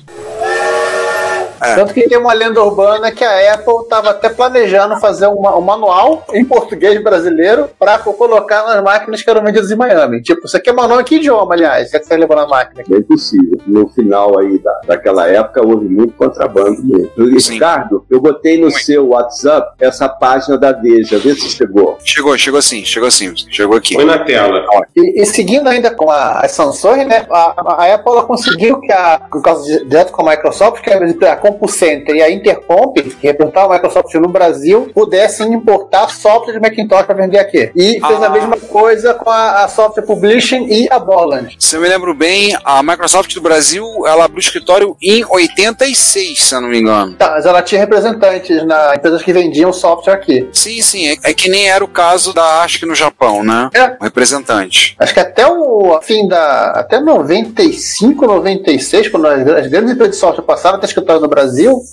[1.60, 1.74] É.
[1.76, 5.60] Tanto que tem uma lenda urbana que a Apple estava até planejando fazer uma- um
[5.60, 10.22] manual em português brasileiro para colocar nas máquinas que eram vendidas em Miami.
[10.22, 11.88] Tipo, você quer manual em que idioma, aliás?
[11.88, 12.82] O que você levou na máquina?
[12.90, 13.58] É impossível.
[13.66, 17.10] No final aí da, daquela época houve muito contrabando mesmo.
[17.54, 21.98] Ricardo, eu botei no seu WhatsApp essa página da Veja, vê se chegou.
[22.04, 23.32] Chegou, chegou sim, chegou sim.
[23.50, 23.94] Chegou aqui.
[23.94, 24.64] Põe na tela.
[24.94, 27.26] E, e seguindo ainda com a, as sanções, né?
[27.30, 27.54] A,
[27.84, 31.52] a Apple conseguiu que a, por causa de, direto com a Microsoft, que a, a
[31.52, 37.06] CompuCenter e a Intercomp, que representavam a Microsoft no Brasil, pudessem importar software de Macintosh
[37.06, 37.70] para vender aqui.
[37.74, 41.56] E fez a mesma coisa com a, a Software Publishing e a Borland.
[41.58, 46.54] Se eu me lembro bem, a Microsoft do Brasil, ela abriu escritório em 86, se
[46.54, 47.14] eu não me engano.
[47.14, 50.48] Tá, mas ela tinha representantes na empresas que vendiam software aqui.
[50.52, 53.70] Sim, sim, é, é que nem era o caso da ASC no Japão, né?
[53.74, 53.96] É.
[54.00, 54.96] Um representante.
[54.98, 56.70] Acho que até o fim da.
[56.70, 61.28] Até 95, 96, quando as, as grandes empresas de software passaram a ter escritório no
[61.28, 61.35] Brasil,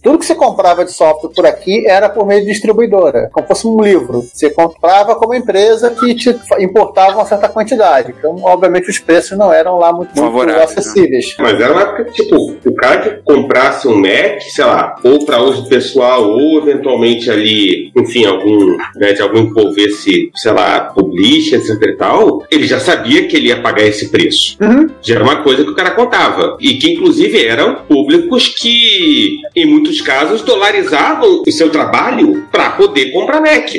[0.02, 3.68] tudo que você comprava de software por aqui era por meio de distribuidora, como fosse
[3.68, 4.26] um livro.
[4.34, 8.14] Você comprava como empresa que te importava uma certa quantidade.
[8.18, 11.36] Então, obviamente, os preços não eram lá muito, muito Favoráveis, acessíveis.
[11.40, 12.36] Mas era uma época que, tipo,
[12.66, 17.92] o cara que comprasse um Mac, sei lá, ou para uso pessoal, ou eventualmente ali,
[17.96, 23.28] enfim, algum, né, de algum envolvesse, sei lá, publisher, etc e tal, ele já sabia
[23.28, 24.58] que ele ia pagar esse preço.
[25.02, 26.58] Já era uma coisa que o cara contava.
[26.60, 33.12] E que, inclusive, eram públicos que, em muitos casos, dolarizavam o seu trabalho para poder
[33.12, 33.70] comprar Mac.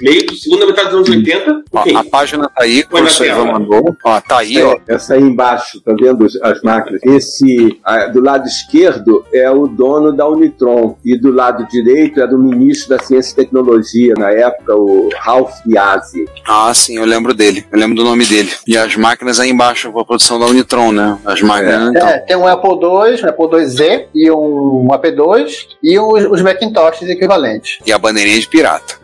[0.00, 1.96] Meio do segunda metade dos anos 80, Ó, enfim.
[1.96, 3.96] a página tá aí, que o Ivan mandou.
[4.04, 4.78] Ó, tá aí, ó.
[4.88, 7.00] Essa aí embaixo, tá vendo as- as máquinas?
[7.04, 7.78] Esse
[8.12, 12.96] do lado esquerdo é o dono da Unitron e do lado direito é do ministro
[12.96, 16.24] da Ciência e Tecnologia na época, o Ralph Yazzie.
[16.46, 17.64] Ah, sim, eu lembro dele.
[17.72, 18.50] Eu lembro do nome dele.
[18.66, 21.18] E as máquinas aí embaixo, a produção da Unitron, né?
[21.24, 22.06] As máquinas, então.
[22.08, 27.08] É, tem um Apple II, um Apple IIz e um AP2 e os, os Macintoshes
[27.08, 27.78] equivalentes.
[27.86, 28.94] E a bandeirinha de pirata.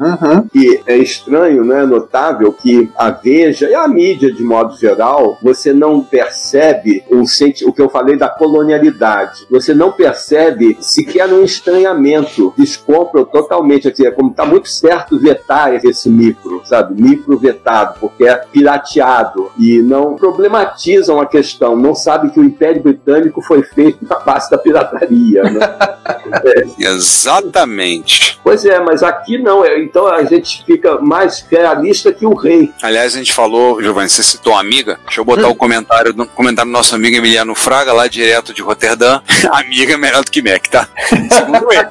[0.55, 1.85] E é estranho, né?
[1.85, 7.65] Notável que a Veja e a mídia de modo geral, você não percebe um senti
[7.65, 9.47] o que eu falei da colonialidade.
[9.51, 12.53] Você não percebe sequer um estranhamento.
[12.57, 13.89] Descompram totalmente.
[13.89, 17.01] Assim, é como está muito certo vetar esse micro, sabe?
[17.01, 21.77] Micro vetado, porque é pirateado e não problematizam a questão.
[21.77, 25.70] Não sabem que o Império Britânico foi feito na base da pirataria, né?
[26.79, 28.39] Exatamente.
[28.43, 29.65] Pois é, mas aqui não.
[29.65, 32.73] é- Então a gente fica mais realista que o rei.
[32.83, 34.99] Aliás, a gente falou, Giovanni, você citou uma amiga.
[35.05, 38.63] Deixa eu botar o comentário do comentário do nosso amigo Emiliano Fraga, lá direto de
[38.63, 39.21] Roterdã.
[39.53, 40.89] amiga é melhor do que Mac, tá?
[41.31, 41.89] Segundo ele.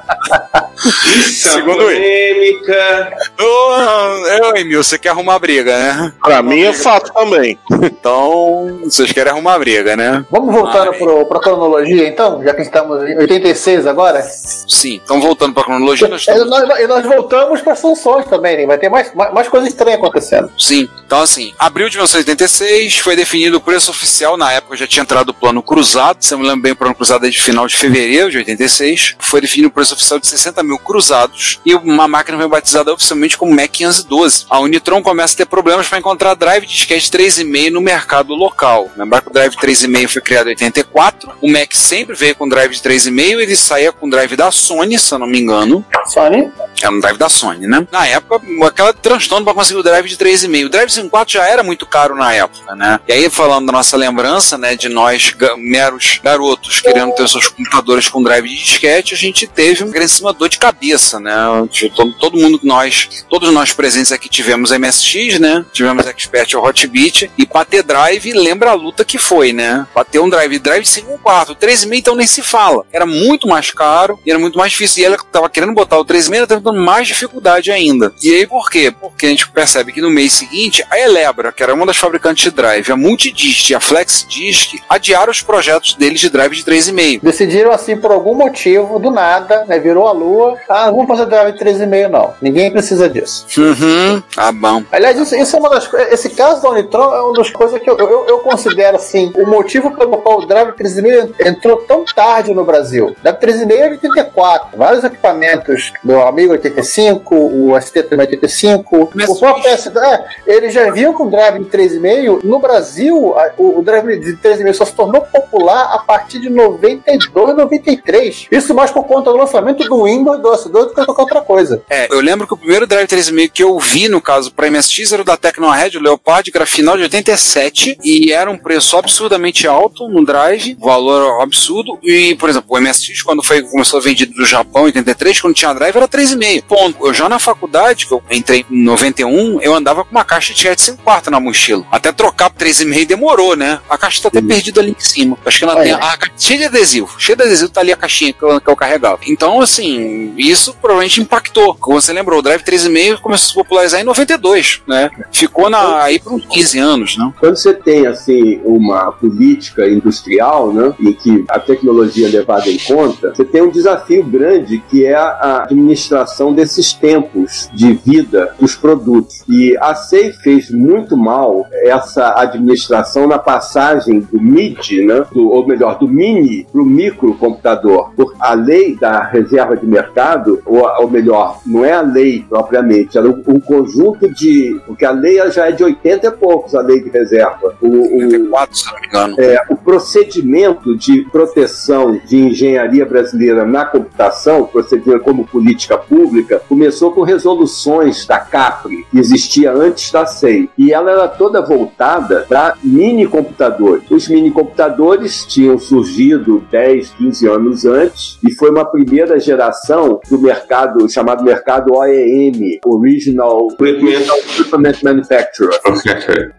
[1.22, 2.52] Segundo ele.
[2.54, 3.16] polêmica.
[3.40, 6.12] Ô, ô, Emil, você quer arrumar briga, né?
[6.22, 7.58] Pra mim é fato também.
[7.82, 10.24] Então, vocês querem arrumar briga, né?
[10.30, 14.22] Vamos voltando pro, pra cronologia, então, já que estamos em 86 agora?
[14.68, 16.50] Sim, então voltando pra cronologia, nós É, estamos...
[16.68, 18.66] nós, e nós voltamos para sanções também, né?
[18.66, 20.50] vai ter mais, mais, mais coisas estranhas acontecendo.
[20.58, 25.02] Sim, então assim, abril de 1986 foi definido o preço oficial, na época já tinha
[25.02, 27.66] entrado o plano cruzado, se eu me lembro bem, o plano cruzado é de final
[27.66, 32.06] de fevereiro de 86, foi definido o preço oficial de 60 mil cruzados e uma
[32.08, 34.46] máquina foi batizada oficialmente como Mac 512.
[34.50, 38.90] A Unitron começa a ter problemas para encontrar drive de disquete 3,5 no mercado local.
[38.96, 42.72] Lembrar que o drive 3,5 foi criado em 84, o Mac sempre veio com drive
[42.72, 45.84] de 3,5, ele saía com drive da Sony, se eu não me engano.
[46.06, 46.50] Sony?
[46.82, 47.86] Era um drive da Sony, né?
[47.92, 50.66] Na época, aquela transtorno para conseguir o drive de 3,5.
[50.66, 52.98] O drive 5.4 já era muito caro na época, né?
[53.06, 57.48] E aí, falando da nossa lembrança, né, de nós ga- meros garotos querendo ter seus
[57.48, 61.34] computadores com drive de disquete, a gente teve um grandíssima dor de cabeça, né?
[61.70, 65.64] De Todo, todo mundo que nós, todos nós presentes aqui tivemos MSX, né?
[65.72, 69.86] Tivemos Expert ou Hotbit, e pra ter drive, lembra a luta que foi, né?
[69.92, 72.84] Pra ter um drive, drive 5.4, 3,5 então nem se fala.
[72.92, 75.02] Era muito mais caro e era muito mais difícil.
[75.02, 78.12] E ela tava querendo botar o 3,5, ela tava dando mais dificuldade ainda.
[78.22, 78.92] E aí por quê?
[78.98, 82.44] Porque a gente percebe que no mês seguinte, a Elebra, que era uma das fabricantes
[82.44, 87.20] de drive, a Multidisc e a FlexDisc, adiaram os projetos deles de drive de 3,5.
[87.22, 89.78] Decidiram assim por algum motivo, do nada, né?
[89.78, 90.56] Virou a lua.
[90.68, 92.34] Ah, não vamos fazer drive de 3,5 não.
[92.40, 93.46] Ninguém precisa disso.
[93.58, 94.82] Uhum, tá bom.
[94.90, 96.12] Aliás, isso, isso é uma das coisas.
[96.12, 99.46] Esse caso da Unitron é uma das coisas que eu, eu, eu considero assim, o
[99.46, 103.16] motivo pelo qual o Drive 3.5 entrou tão tarde no Brasil.
[103.18, 104.78] O Drive 3.5 é 84.
[104.78, 111.12] Vários equipamentos do Amigo 85, o ST 85, o próprio PS, é, eles já vinham
[111.12, 112.40] com o Drive 3.5.
[112.44, 114.06] No Brasil, o, o Drive
[114.36, 118.46] 3.5 só se tornou popular a partir de 92, 93.
[118.50, 121.82] Isso mais por conta do lançamento do Windows DOS 2 do que qualquer outra coisa.
[121.88, 125.12] É, eu lembro que o primeiro Drive 3.5 que eu vi, no caso, para MSX
[125.12, 128.96] era o da Tecnohead, o Leopard, que era final de 87, e era um preço
[128.96, 134.02] absurdamente alto no Drive, valor absurdo, e, por exemplo, o MSX, quando foi, começou a
[134.02, 136.62] vender do Japão em 83, quando tinha Drive, era 3,5.
[136.64, 137.06] Ponto.
[137.06, 140.62] Eu já na faculdade, que eu entrei em 91, eu andava com uma caixa de
[140.62, 141.84] Jet 5 quarto na mochila.
[141.90, 143.80] Até trocar pro 3,5 demorou, né?
[143.88, 145.36] A caixa tá até perdida ali em cima.
[145.44, 145.92] Acho que ela Ah, tem...
[145.92, 147.14] A, ca- cheia de adesivo.
[147.18, 149.20] Cheia de adesivo, tá ali a caixinha que eu, que eu carregava.
[149.26, 151.74] Então, assim, isso provavelmente impactou.
[151.74, 155.10] Como você lembrou, o Drive 3,5 começou a se popularizar em 92, né?
[155.32, 157.32] Ficou na, aí por uns 15 anos, né?
[157.38, 162.78] Quando você tem assim uma política industrial, né, em que a tecnologia é levada em
[162.78, 168.74] conta, você tem um desafio grande que é a administração desses tempos de vida dos
[168.74, 169.42] produtos.
[169.48, 175.66] E a SEI fez muito mal essa administração na passagem do MIDI, né, do, ou
[175.66, 178.10] melhor, do mini para o microcomputador.
[178.14, 183.18] Por a lei da reserva de mercado, ou, ou melhor, não é a lei propriamente,
[183.18, 184.80] era um, um conjunto de.
[184.86, 187.74] Porque a lei já é de 80 e poucos, a lei de reserva.
[187.80, 189.34] O, o, 94, se não me engano.
[189.38, 197.12] é, o procedimento de proteção de engenharia brasileira na computação, procedimento como política pública, começou
[197.12, 200.68] com resoluções da CAPRI, que existia antes da SEI.
[200.76, 204.04] E ela era toda voltada para mini computadores.
[204.10, 210.38] Os mini computadores tinham surgido 10, 15 anos antes e foi uma primeira geração do
[210.38, 215.80] mercado chamado mercado OEM, Original Equipment Manufacturer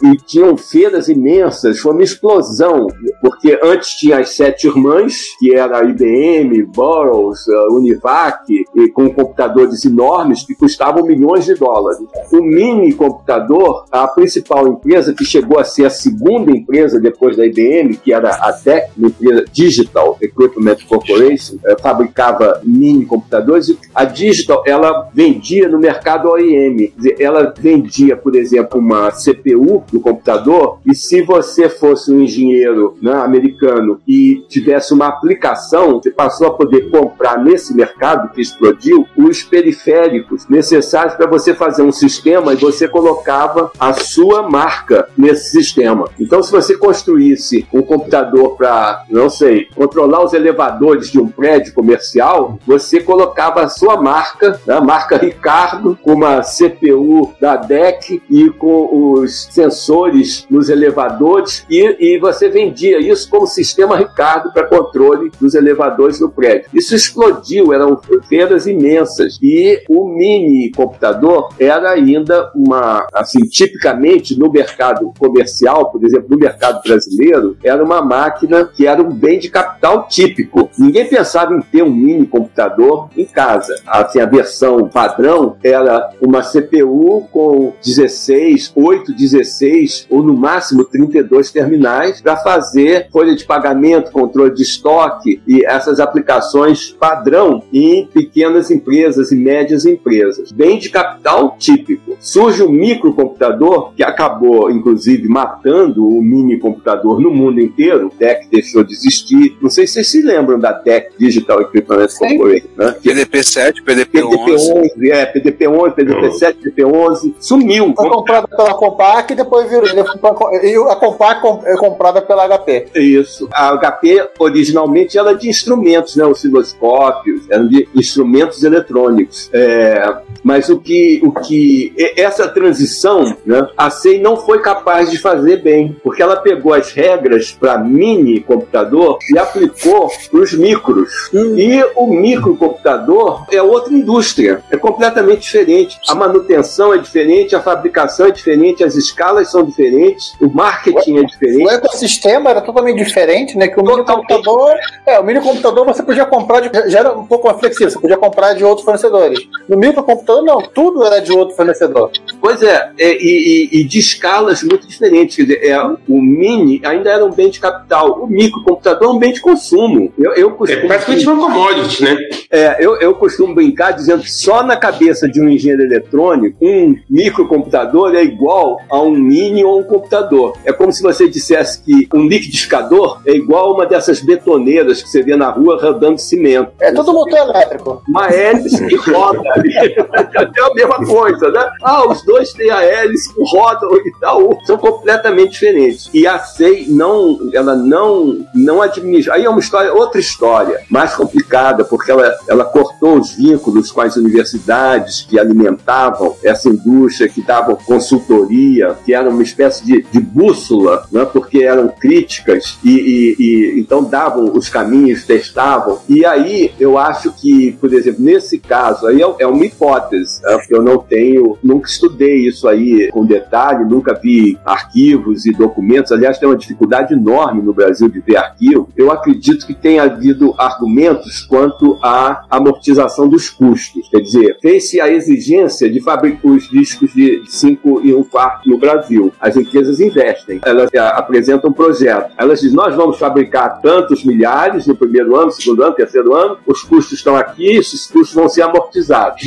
[0.03, 2.87] e tinham feiras imensas, foi uma explosão,
[3.21, 6.30] porque antes tinha as sete irmãs, que era a IBM,
[6.65, 11.99] Burroughs, a Univac, e com computadores enormes que custavam milhões de dólares.
[12.31, 17.45] O mini computador, a principal empresa que chegou a ser a segunda empresa depois da
[17.45, 23.69] IBM, que era a DEC, uma empresa Digital Equipment Corporation, eh, fabricava mini computadores.
[23.69, 26.93] E a Digital, ela vendia no mercado OEM.
[27.19, 33.13] Ela vendia, por exemplo, uma CPU no computador e se você fosse um engenheiro né,
[33.13, 39.41] americano e tivesse uma aplicação, você passou a poder comprar nesse mercado que explodiu os
[39.41, 46.07] periféricos necessários para você fazer um sistema e você colocava a sua marca nesse sistema.
[46.19, 51.73] Então, se você construísse um computador para, não sei, controlar os elevadores de um prédio
[51.73, 58.21] comercial, você colocava a sua marca, né, a marca Ricardo, com uma CPU da DEC
[58.29, 64.67] e com os sensores nos elevadores e, e você vendia isso como sistema Ricardo para
[64.67, 66.69] controle dos elevadores no prédio.
[66.73, 74.51] Isso explodiu, eram feiras imensas e o mini computador era ainda uma, assim, tipicamente no
[74.51, 79.49] mercado comercial, por exemplo, no mercado brasileiro, era uma máquina que era um bem de
[79.49, 80.69] capital típico.
[80.77, 83.75] Ninguém pensava em ter um mini computador em casa.
[83.85, 91.51] Assim, a versão padrão era uma CPU com 16, 8, 16 ou no máximo 32
[91.51, 98.69] terminais para fazer folha de pagamento, controle de estoque e essas aplicações padrão em pequenas
[98.71, 100.51] empresas e médias empresas.
[100.51, 102.17] Bem de capital típico.
[102.19, 108.07] Surge o microcomputador, que acabou, inclusive, matando o mini computador no mundo inteiro.
[108.07, 109.57] O DEC deixou de existir.
[109.61, 112.95] Não sei se vocês se lembram da DEC Digital Equipment Corporation, né?
[113.01, 114.31] Que PDP-7, PDP-11.
[114.31, 117.93] PDP-11, é, PDP-11, PDP-7, PDP-11, sumiu.
[117.95, 119.87] Foi comprada pela Compaq e depois virou.
[119.87, 122.87] E a Compaq com- é comprada pela HP.
[122.95, 123.47] Isso.
[123.53, 125.49] A HP originalmente era de
[125.81, 126.25] instrumentos, né?
[126.25, 129.49] Osciloscópios, eram de instrumentos eletrônicos.
[129.53, 133.67] É, mas o que, o que essa transição, né?
[133.77, 138.39] A SEI não foi capaz de fazer bem, porque ela pegou as regras para mini
[138.39, 141.29] computador e aplicou para os micros.
[141.33, 145.99] E o microcomputador é outra indústria, é completamente diferente.
[146.07, 151.23] A manutenção é diferente, a fabricação é diferente, as escalas são diferentes, o marketing é
[151.23, 151.65] diferente.
[151.65, 153.67] O ecossistema era totalmente diferente, né?
[153.67, 154.71] Que o mini computador.
[155.05, 156.89] É, o mini computador você podia comprar de.
[156.89, 159.39] Já era um pouco mais flexível, você podia comprar de outros fornecedores.
[159.67, 162.11] No microcomputador, não, tudo era de outro fornecedor.
[162.39, 165.35] Pois é, é, e, e, e de escalas muito diferentes.
[165.35, 169.19] Quer dizer, é, o mini ainda era um bem de capital, o microcomputador é um
[169.19, 170.11] bem de consumo.
[170.17, 172.17] Eu, eu costumo, É praticamente uma commodity, né?
[172.49, 176.95] É, eu, eu costumo brincar dizendo que só na cabeça de um engenheiro eletrônico, um
[177.09, 180.57] microcomputador é igual a um mini ou um computador.
[180.65, 185.09] É como se você dissesse que um liquidificador é igual a uma dessas betoneiras que
[185.09, 186.71] você vê na rua rodando cimento.
[186.79, 188.01] É tudo motor elétrico.
[188.07, 189.71] Uma hélice que roda ali.
[190.31, 191.71] É a mesma coisa, né?
[191.83, 194.57] Ah, os dois têm a hélice que rodam e tal.
[194.65, 196.09] São completamente diferentes.
[196.13, 199.35] E a SEI não, ela não, não administra.
[199.35, 204.01] Aí é uma história, outra história, mais complicada, porque ela, ela cortou os vínculos com
[204.01, 210.19] as universidades que alimentavam essa indústria, que davam consultoria, que era uma espécie de, de
[210.19, 211.25] bússola, né?
[211.25, 215.99] porque eram críticas e, e, e então davam os caminhos, testavam.
[216.07, 220.57] E aí eu acho que, por exemplo, nesse caso, aí é, é uma hipótese, né?
[220.57, 226.11] porque eu não tenho, nunca estudei isso aí com detalhe, nunca vi arquivos e documentos.
[226.11, 228.89] Aliás, tem uma dificuldade enorme no Brasil de ver arquivo.
[228.95, 234.07] Eu acredito que tenha havido argumentos quanto à amortização dos custos.
[234.09, 238.77] Quer dizer, fez-se a exigência de fabricar os discos de 5 e 1 quarto no
[238.77, 239.31] Brasil.
[239.39, 242.31] As empresas investem, elas é, apresentam um projeto.
[242.37, 246.83] Elas dizem, nós vamos fabricar tantos milhares no primeiro ano, segundo ano, terceiro ano, os
[246.83, 249.41] custos estão aqui, esses custos vão ser amortizados.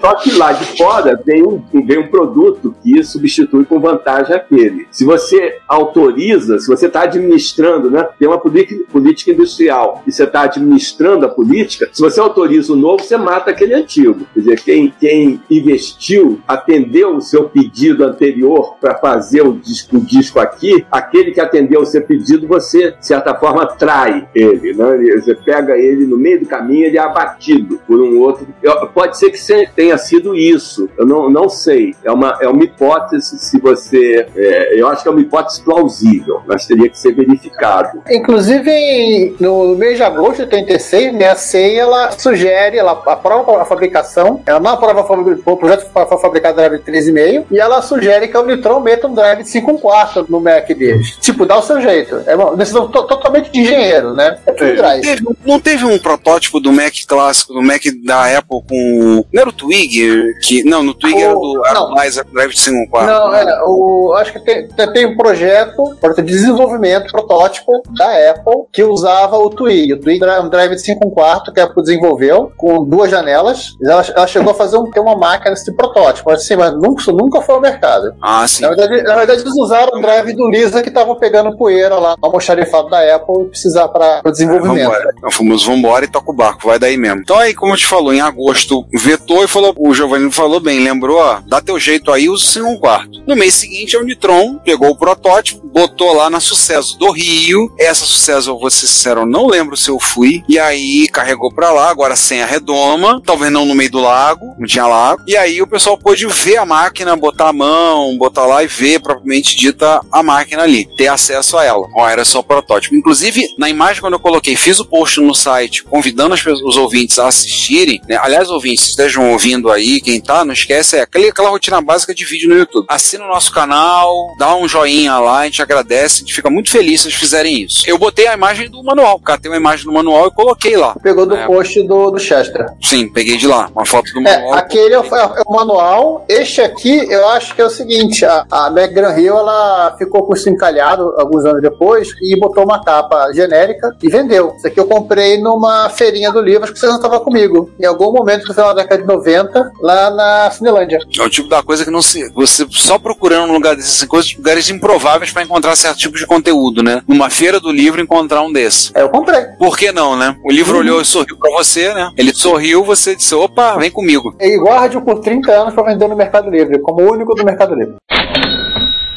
[0.00, 4.86] Só que lá de fora vem um, vem um produto que substitui com vantagem aquele.
[4.90, 10.24] Se você autoriza, se você está administrando, né, tem uma política, política industrial e você
[10.24, 14.26] está administrando a política, se você autoriza o novo, você mata aquele antigo.
[14.32, 20.00] Quer dizer, quem, quem investiu, atendeu o seu pedido anterior para fazer o disco, o
[20.00, 24.72] disco aqui, aquele que atendeu o seu pedido, você, de certa forma, trai ele.
[24.72, 24.98] Né?
[25.18, 28.46] Você pega ele no meio do caminho, ele é abatido por um outro.
[28.94, 29.40] Pode ser que
[29.74, 31.94] tenha sido isso, eu não, não sei.
[32.04, 34.26] É uma, é uma hipótese, se você.
[34.36, 38.02] É, eu acho que é uma hipótese plausível, mas teria que ser verificado.
[38.08, 43.64] Inclusive, no mês de agosto de 86, né, a CEI ela sugere, ela aprova a
[43.64, 48.36] fabricação, ela não aprova o projeto para fabricar drive de 3,5 e ela sugere que
[48.36, 51.16] a Unitron meta um drive de 5 quarto no Mac deles.
[51.20, 52.22] Tipo, dá o seu jeito.
[52.26, 54.38] É uma decisão to totalmente de engenheiro, né?
[54.46, 54.99] É tudo drive.
[55.00, 59.24] Teve- não teve um protótipo do Mac clássico, do Mac da Apple com.
[59.32, 60.34] Não era o Twig?
[60.42, 61.92] Que, não, no Twig era do era não.
[61.92, 63.06] o Liza Drive de 5 quarto.
[63.10, 68.64] Não, é, o, acho que tem, tem- um projeto, projeto de desenvolvimento, protótipo da Apple,
[68.72, 69.94] que usava o Twig.
[69.94, 73.70] O Twig era um drive de 5 quarto que a Apple desenvolveu, com duas janelas.
[73.82, 77.40] Ela, ela chegou a fazer um, ter uma máquina desse protótipo, assim, mas nunca, nunca
[77.40, 78.14] foi ao mercado.
[78.22, 78.62] Ah, sim.
[78.62, 82.14] Na verdade, na verdade, eles usaram o drive do Lisa que estavam pegando poeira lá
[82.20, 84.89] almoxarifado da Apple e precisar para o desenvolvimento.
[84.90, 85.14] Vambora.
[85.22, 87.20] É o famoso vambora e toca o barco, vai daí mesmo.
[87.20, 90.80] Então aí, como eu te falou, em agosto vetou e falou, o Giovanni falou bem,
[90.80, 93.22] lembrou, ó, dá teu jeito aí, usa 5 um quarto.
[93.26, 97.72] No mês seguinte, a Unitron pegou o protótipo, botou lá na Sucesso do Rio.
[97.78, 100.42] Essa Sucesso, sincero, eu não lembro se eu fui.
[100.48, 104.54] E aí carregou pra lá, agora sem a redoma, talvez não no meio do lago,
[104.58, 105.22] não tinha lago.
[105.26, 109.00] E aí o pessoal pôde ver a máquina, botar a mão, botar lá e ver
[109.00, 111.86] propriamente dita a máquina ali, ter acesso a ela.
[111.94, 112.94] Ó, era só protótipo.
[112.94, 117.18] Inclusive, na imagem quando eu coloquei, fiz o post no site convidando pessoas- os ouvintes
[117.18, 118.16] a assistirem, né?
[118.22, 122.24] Aliás, ouvintes, estejam ouvindo aí, quem tá, não esquece, é aquela, aquela rotina básica de
[122.24, 122.86] vídeo no YouTube.
[122.88, 126.70] Assina o nosso canal, dá um joinha lá, a gente agradece, a gente fica muito
[126.70, 127.82] feliz se vocês fizerem isso.
[127.84, 130.94] Eu botei a imagem do manual, catei uma imagem do manual e coloquei lá.
[131.02, 131.46] Pegou do É.
[131.46, 132.66] post do, do Chester.
[132.80, 134.54] Sim, peguei de lá, uma foto do É, manual.
[134.54, 136.24] aquele é o, é o manual.
[136.28, 140.34] Este aqui, eu acho que é o seguinte: a, a McGraw Hill ela ficou com
[140.34, 144.54] isso encalhado alguns anos depois e botou uma capa genérica e vendeu.
[144.60, 147.70] Isso aqui eu comprei numa feirinha do livro, acho que você não estava comigo.
[147.80, 150.98] Em algum momento no final da década de 90, lá na Cinelândia.
[151.18, 152.28] É o tipo da coisa que não se.
[152.34, 156.82] Você só procurando um lugar desses, coisas, lugares improváveis pra encontrar certo tipo de conteúdo,
[156.82, 157.02] né?
[157.08, 158.92] Numa feira do livro encontrar um desse.
[158.94, 159.44] É, eu comprei.
[159.58, 160.36] Por que não, né?
[160.44, 162.10] O livro olhou e sorriu pra você, né?
[162.14, 164.36] Ele sorriu, você disse: opa, vem comigo.
[164.38, 167.74] E guarde por 30 anos para vender no Mercado Livre, como o único do Mercado
[167.74, 167.94] Livre.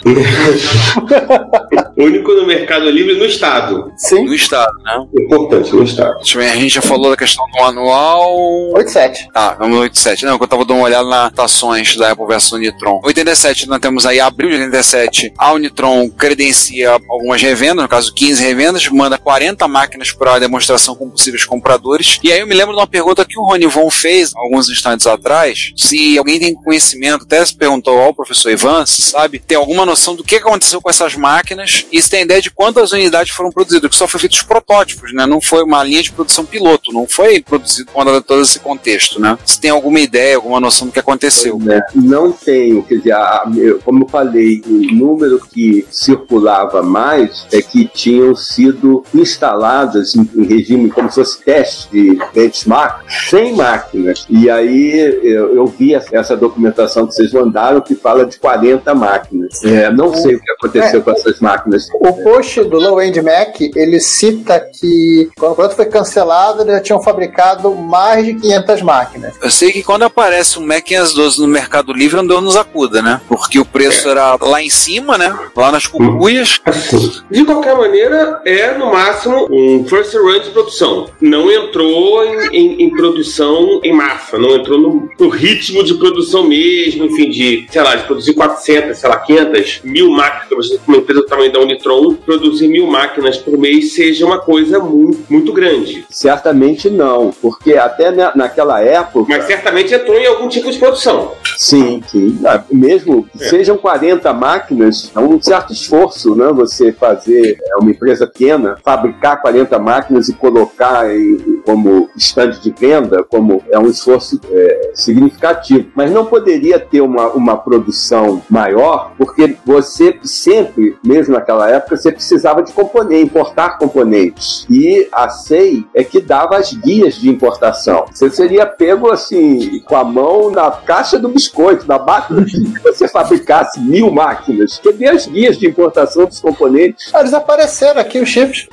[1.97, 3.91] Único no Mercado Livre no Estado.
[3.97, 4.25] Sim.
[4.25, 5.05] No estado, né?
[5.17, 6.17] Importante, no Estado.
[6.17, 8.73] Deixa eu ver, a gente já falou da questão do manual.
[8.73, 9.29] 87.
[9.33, 10.25] Ah, vamos no 87.
[10.25, 12.99] Não, eu tava dando uma olhada nas tações da Apple versus Unitron.
[13.03, 18.43] 87, nós temos aí, abril de 87, a Unitron credencia algumas revendas, no caso 15
[18.43, 22.19] revendas, manda 40 máquinas para demonstração com possíveis compradores.
[22.23, 25.07] E aí eu me lembro de uma pergunta que o Rony Von fez alguns instantes
[25.07, 29.85] atrás, se alguém tem conhecimento, até se perguntou ao professor Ivan, se sabe, tem alguma
[29.85, 33.51] noção do que aconteceu com essas máquinas e você tem ideia de quantas unidades foram
[33.51, 35.25] produzidas, que só foi feito os protótipos, né?
[35.25, 39.37] Não foi uma linha de produção piloto, não foi produzido com todo esse contexto, né?
[39.45, 41.59] Você tem alguma ideia, alguma noção do que aconteceu?
[41.69, 47.45] É, não tenho, quer dizer, a- eu- como eu falei, o número que circulava mais
[47.51, 53.53] é que tinham sido instaladas em, em regime como se fosse teste de benchmark, 100
[53.55, 54.25] máquinas.
[54.29, 58.93] E aí eu, eu vi essa- essa documentação que vocês mandaram que fala de 40
[58.93, 59.63] máquinas.
[59.63, 61.87] É, não sei o que aconteceu É, com essas máquinas.
[61.95, 66.73] O post do Low End Mac, ele cita que quando o produto foi cancelado, eles
[66.75, 69.33] já tinham fabricado mais de 500 máquinas.
[69.41, 73.01] Eu sei que quando aparece um Mac 512 no Mercado Livre, não deu nos acuda,
[73.01, 73.21] né?
[73.27, 75.33] Porque o preço era lá em cima, né?
[75.55, 76.59] Lá nas cucuias.
[77.29, 81.07] De qualquer maneira, é no máximo um first run de produção.
[81.21, 86.43] Não entrou em, em- em produção em massa, não entrou no, no ritmo de produção
[86.47, 90.67] mesmo, enfim, de, sei lá, de produzir 400, sei lá, 500, mil máquinas.
[90.87, 95.19] Uma empresa do tamanho da Unitron, produzir mil máquinas por mês seja uma coisa muito,
[95.29, 96.05] muito grande.
[96.09, 99.25] Certamente não, porque até na- naquela época.
[99.29, 101.31] Mas certamente entrou em algum tipo de produção.
[101.57, 102.39] Sim, sim.
[102.45, 103.49] Ah, Mesmo que É.
[103.49, 106.51] sejam 40 máquinas, é um certo esforço, né?
[106.53, 112.71] Você fazer é, uma empresa pequena, fabricar 40 máquinas e colocar em- como stand de
[112.71, 115.87] venda, como é um esforço é, significativo.
[115.95, 122.11] Mas não poderia ter uma, uma produção maior, porque você sempre, mesmo naquela época, você
[122.11, 124.65] precisava de componentes, importar componentes.
[124.69, 128.05] E a SEI é que dava as guias de importação.
[128.11, 133.07] Você seria pego assim, com a mão na caixa do biscoito, na máquina, se você
[133.07, 134.79] fabricasse mil máquinas.
[134.83, 137.11] Cadê as guias de importação dos componentes?
[137.13, 138.67] Ah, eles apareceram aqui, os chips.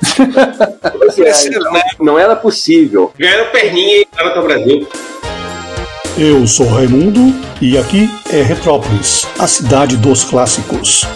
[0.97, 3.11] Pois é, não, não era possível.
[3.17, 4.87] Ganharam perninha e para o Brasil.
[6.17, 11.07] Eu sou Raimundo e aqui é Retrópolis, a cidade dos clássicos.